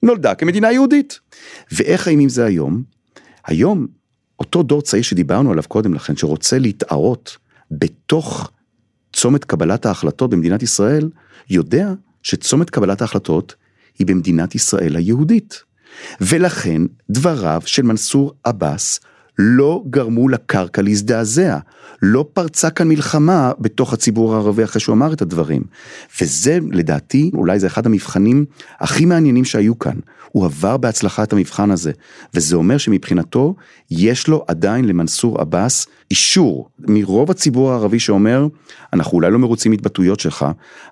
נולדה 0.02 0.34
כמדינה 0.34 0.72
יהודית. 0.72 1.20
ואיך 1.72 2.00
חיים 2.00 2.20
עם 2.20 2.28
זה 2.28 2.44
היום? 2.44 2.82
היום, 3.46 3.86
אותו 4.38 4.62
דור 4.62 4.82
צעיר 4.82 5.02
שדיברנו 5.02 5.50
עליו 5.50 5.64
קודם 5.68 5.94
לכן, 5.94 6.16
שרוצה 6.16 6.58
להתערות 6.58 7.36
בתוך 7.70 8.50
צומת 9.12 9.44
קבלת 9.44 9.86
ההחלטות 9.86 10.30
במדינת 10.30 10.62
ישראל, 10.62 11.10
יודע 11.50 11.92
שצומת 12.22 12.70
קבלת 12.70 13.00
ההחלטות 13.00 13.54
היא 13.98 14.06
במדינת 14.06 14.54
ישראל 14.54 14.96
היהודית. 14.96 15.62
ולכן 16.20 16.82
דבריו 17.10 17.62
של 17.66 17.82
מנסור 17.82 18.32
עבאס 18.44 19.00
לא 19.38 19.82
גרמו 19.90 20.28
לקרקע 20.28 20.82
להזדעזע. 20.82 21.58
לא 22.02 22.26
פרצה 22.32 22.70
כאן 22.70 22.88
מלחמה 22.88 23.52
בתוך 23.58 23.92
הציבור 23.92 24.34
הערבי 24.34 24.64
אחרי 24.64 24.80
שהוא 24.80 24.94
אמר 24.94 25.12
את 25.12 25.22
הדברים. 25.22 25.62
וזה 26.20 26.58
לדעתי, 26.70 27.30
אולי 27.34 27.60
זה 27.60 27.66
אחד 27.66 27.86
המבחנים 27.86 28.44
הכי 28.80 29.04
מעניינים 29.04 29.44
שהיו 29.44 29.78
כאן. 29.78 29.96
הוא 30.32 30.44
עבר 30.44 30.76
בהצלחה 30.76 31.22
את 31.22 31.32
המבחן 31.32 31.70
הזה. 31.70 31.92
וזה 32.34 32.56
אומר 32.56 32.78
שמבחינתו, 32.78 33.54
יש 33.90 34.28
לו 34.28 34.44
עדיין 34.48 34.84
למנסור 34.84 35.40
עבאס 35.40 35.86
אישור 36.10 36.68
מרוב 36.78 37.30
הציבור 37.30 37.70
הערבי 37.70 37.98
שאומר, 38.00 38.46
אנחנו 38.92 39.12
אולי 39.16 39.30
לא 39.30 39.38
מרוצים 39.38 39.72
מהתבטאויות 39.72 40.20
שלך, 40.20 40.46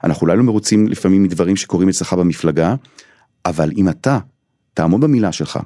אנחנו 0.04 0.26
אולי 0.26 0.36
לא 0.36 0.42
מרוצים 0.42 0.88
לפעמים 0.88 1.22
מדברים 1.22 1.56
שקורים 1.56 1.88
אצלך 1.88 2.12
במפלגה, 2.12 2.74
אבל 3.46 3.70
אם 3.76 3.88
אתה 3.88 4.18
תעמוד 4.80 5.00
במילה 5.00 5.32
שלך, 5.32 5.58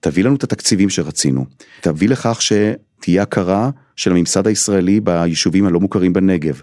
תביא 0.00 0.24
לנו 0.24 0.34
את 0.34 0.44
התקציבים 0.44 0.90
שרצינו, 0.90 1.44
תביא 1.80 2.08
לכך 2.08 2.38
שתהיה 2.42 3.22
הכרה 3.22 3.70
של 3.96 4.10
הממסד 4.10 4.46
הישראלי 4.46 5.00
ביישובים 5.00 5.66
הלא 5.66 5.80
מוכרים 5.80 6.12
בנגב, 6.12 6.62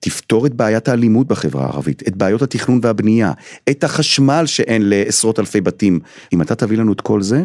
תפתור 0.00 0.46
את 0.46 0.54
בעיית 0.54 0.88
האלימות 0.88 1.26
בחברה 1.26 1.64
הערבית, 1.64 2.02
את 2.08 2.16
בעיות 2.16 2.42
התכנון 2.42 2.80
והבנייה, 2.82 3.32
את 3.70 3.84
החשמל 3.84 4.42
שאין 4.46 4.88
לעשרות 4.88 5.38
אלפי 5.38 5.60
בתים. 5.60 6.00
אם 6.32 6.42
אתה 6.42 6.54
תביא 6.54 6.78
לנו 6.78 6.92
את 6.92 7.00
כל 7.00 7.22
זה, 7.22 7.44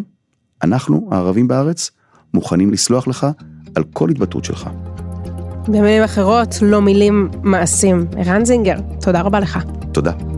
אנחנו, 0.64 1.10
הערבים 1.12 1.48
בארץ, 1.48 1.92
מוכנים 2.34 2.72
לסלוח 2.72 3.08
לך 3.08 3.28
על 3.76 3.84
כל 3.94 4.10
התבטאות 4.10 4.46
שלך. 4.46 4.70
במילים 5.68 6.04
אחרות, 6.04 6.56
לא 6.62 6.82
מילים, 6.82 7.30
מעשים. 7.44 8.08
ערן 8.18 8.46
זינגר, 8.46 8.78
תודה 9.02 9.22
רבה 9.22 9.40
לך. 9.40 9.60
תודה. 9.92 10.29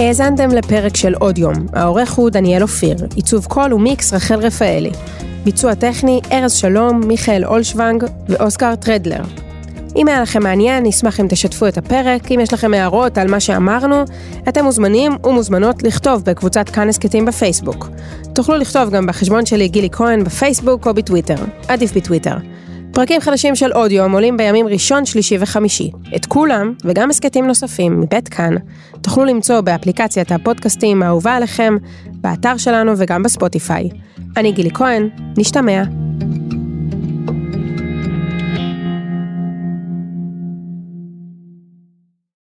האזנתם 0.00 0.50
לפרק 0.50 0.96
של 0.96 1.14
עוד 1.14 1.38
יום, 1.38 1.54
העורך 1.72 2.12
הוא 2.12 2.30
דניאל 2.30 2.62
אופיר, 2.62 2.96
עיצוב 3.14 3.46
קול 3.46 3.74
ומיקס 3.74 4.12
רחל 4.12 4.38
רפאלי. 4.38 4.90
ביצוע 5.44 5.74
טכני 5.74 6.20
ארז 6.32 6.52
שלום, 6.52 7.00
מיכאל 7.06 7.44
אולשוונג 7.44 8.04
ואוסקר 8.28 8.76
טרדלר. 8.76 9.22
אם 9.96 10.08
היה 10.08 10.22
לכם 10.22 10.42
מעניין, 10.42 10.86
נשמח 10.86 11.20
אם 11.20 11.26
תשתפו 11.28 11.66
את 11.66 11.78
הפרק, 11.78 12.32
אם 12.32 12.40
יש 12.42 12.52
לכם 12.52 12.74
הערות 12.74 13.18
על 13.18 13.28
מה 13.30 13.40
שאמרנו, 13.40 14.04
אתם 14.48 14.64
מוזמנים 14.64 15.12
ומוזמנות 15.24 15.82
לכתוב 15.82 16.24
בקבוצת 16.24 16.68
כאן 16.68 16.88
הסכתים 16.88 17.24
בפייסבוק. 17.24 17.88
תוכלו 18.34 18.56
לכתוב 18.56 18.90
גם 18.90 19.06
בחשבון 19.06 19.46
שלי 19.46 19.68
גילי 19.68 19.88
כהן 19.92 20.24
בפייסבוק 20.24 20.86
או 20.86 20.94
בטוויטר, 20.94 21.36
עדיף 21.68 21.96
בטוויטר. 21.96 22.36
פרקים 22.92 23.20
חדשים 23.20 23.56
של 23.56 23.72
אודיו 23.72 24.12
עולים 24.12 24.36
בימים 24.36 24.68
ראשון, 24.68 25.06
שלישי 25.06 25.36
וחמישי. 25.40 25.90
את 26.16 26.26
כולם, 26.26 26.74
וגם 26.84 27.10
הסכתים 27.10 27.46
נוספים 27.46 28.00
מבית 28.00 28.28
כאן, 28.28 28.54
תוכלו 29.00 29.24
למצוא 29.24 29.60
באפליקציית 29.60 30.32
הפודקאסטים 30.32 31.02
האהובה 31.02 31.36
עליכם, 31.36 31.76
באתר 32.06 32.56
שלנו 32.56 32.92
וגם 32.96 33.22
בספוטיפיי. 33.22 33.88
אני 34.36 34.52
גילי 34.52 34.70
כהן, 34.70 35.08
נשתמע. 35.38 36.09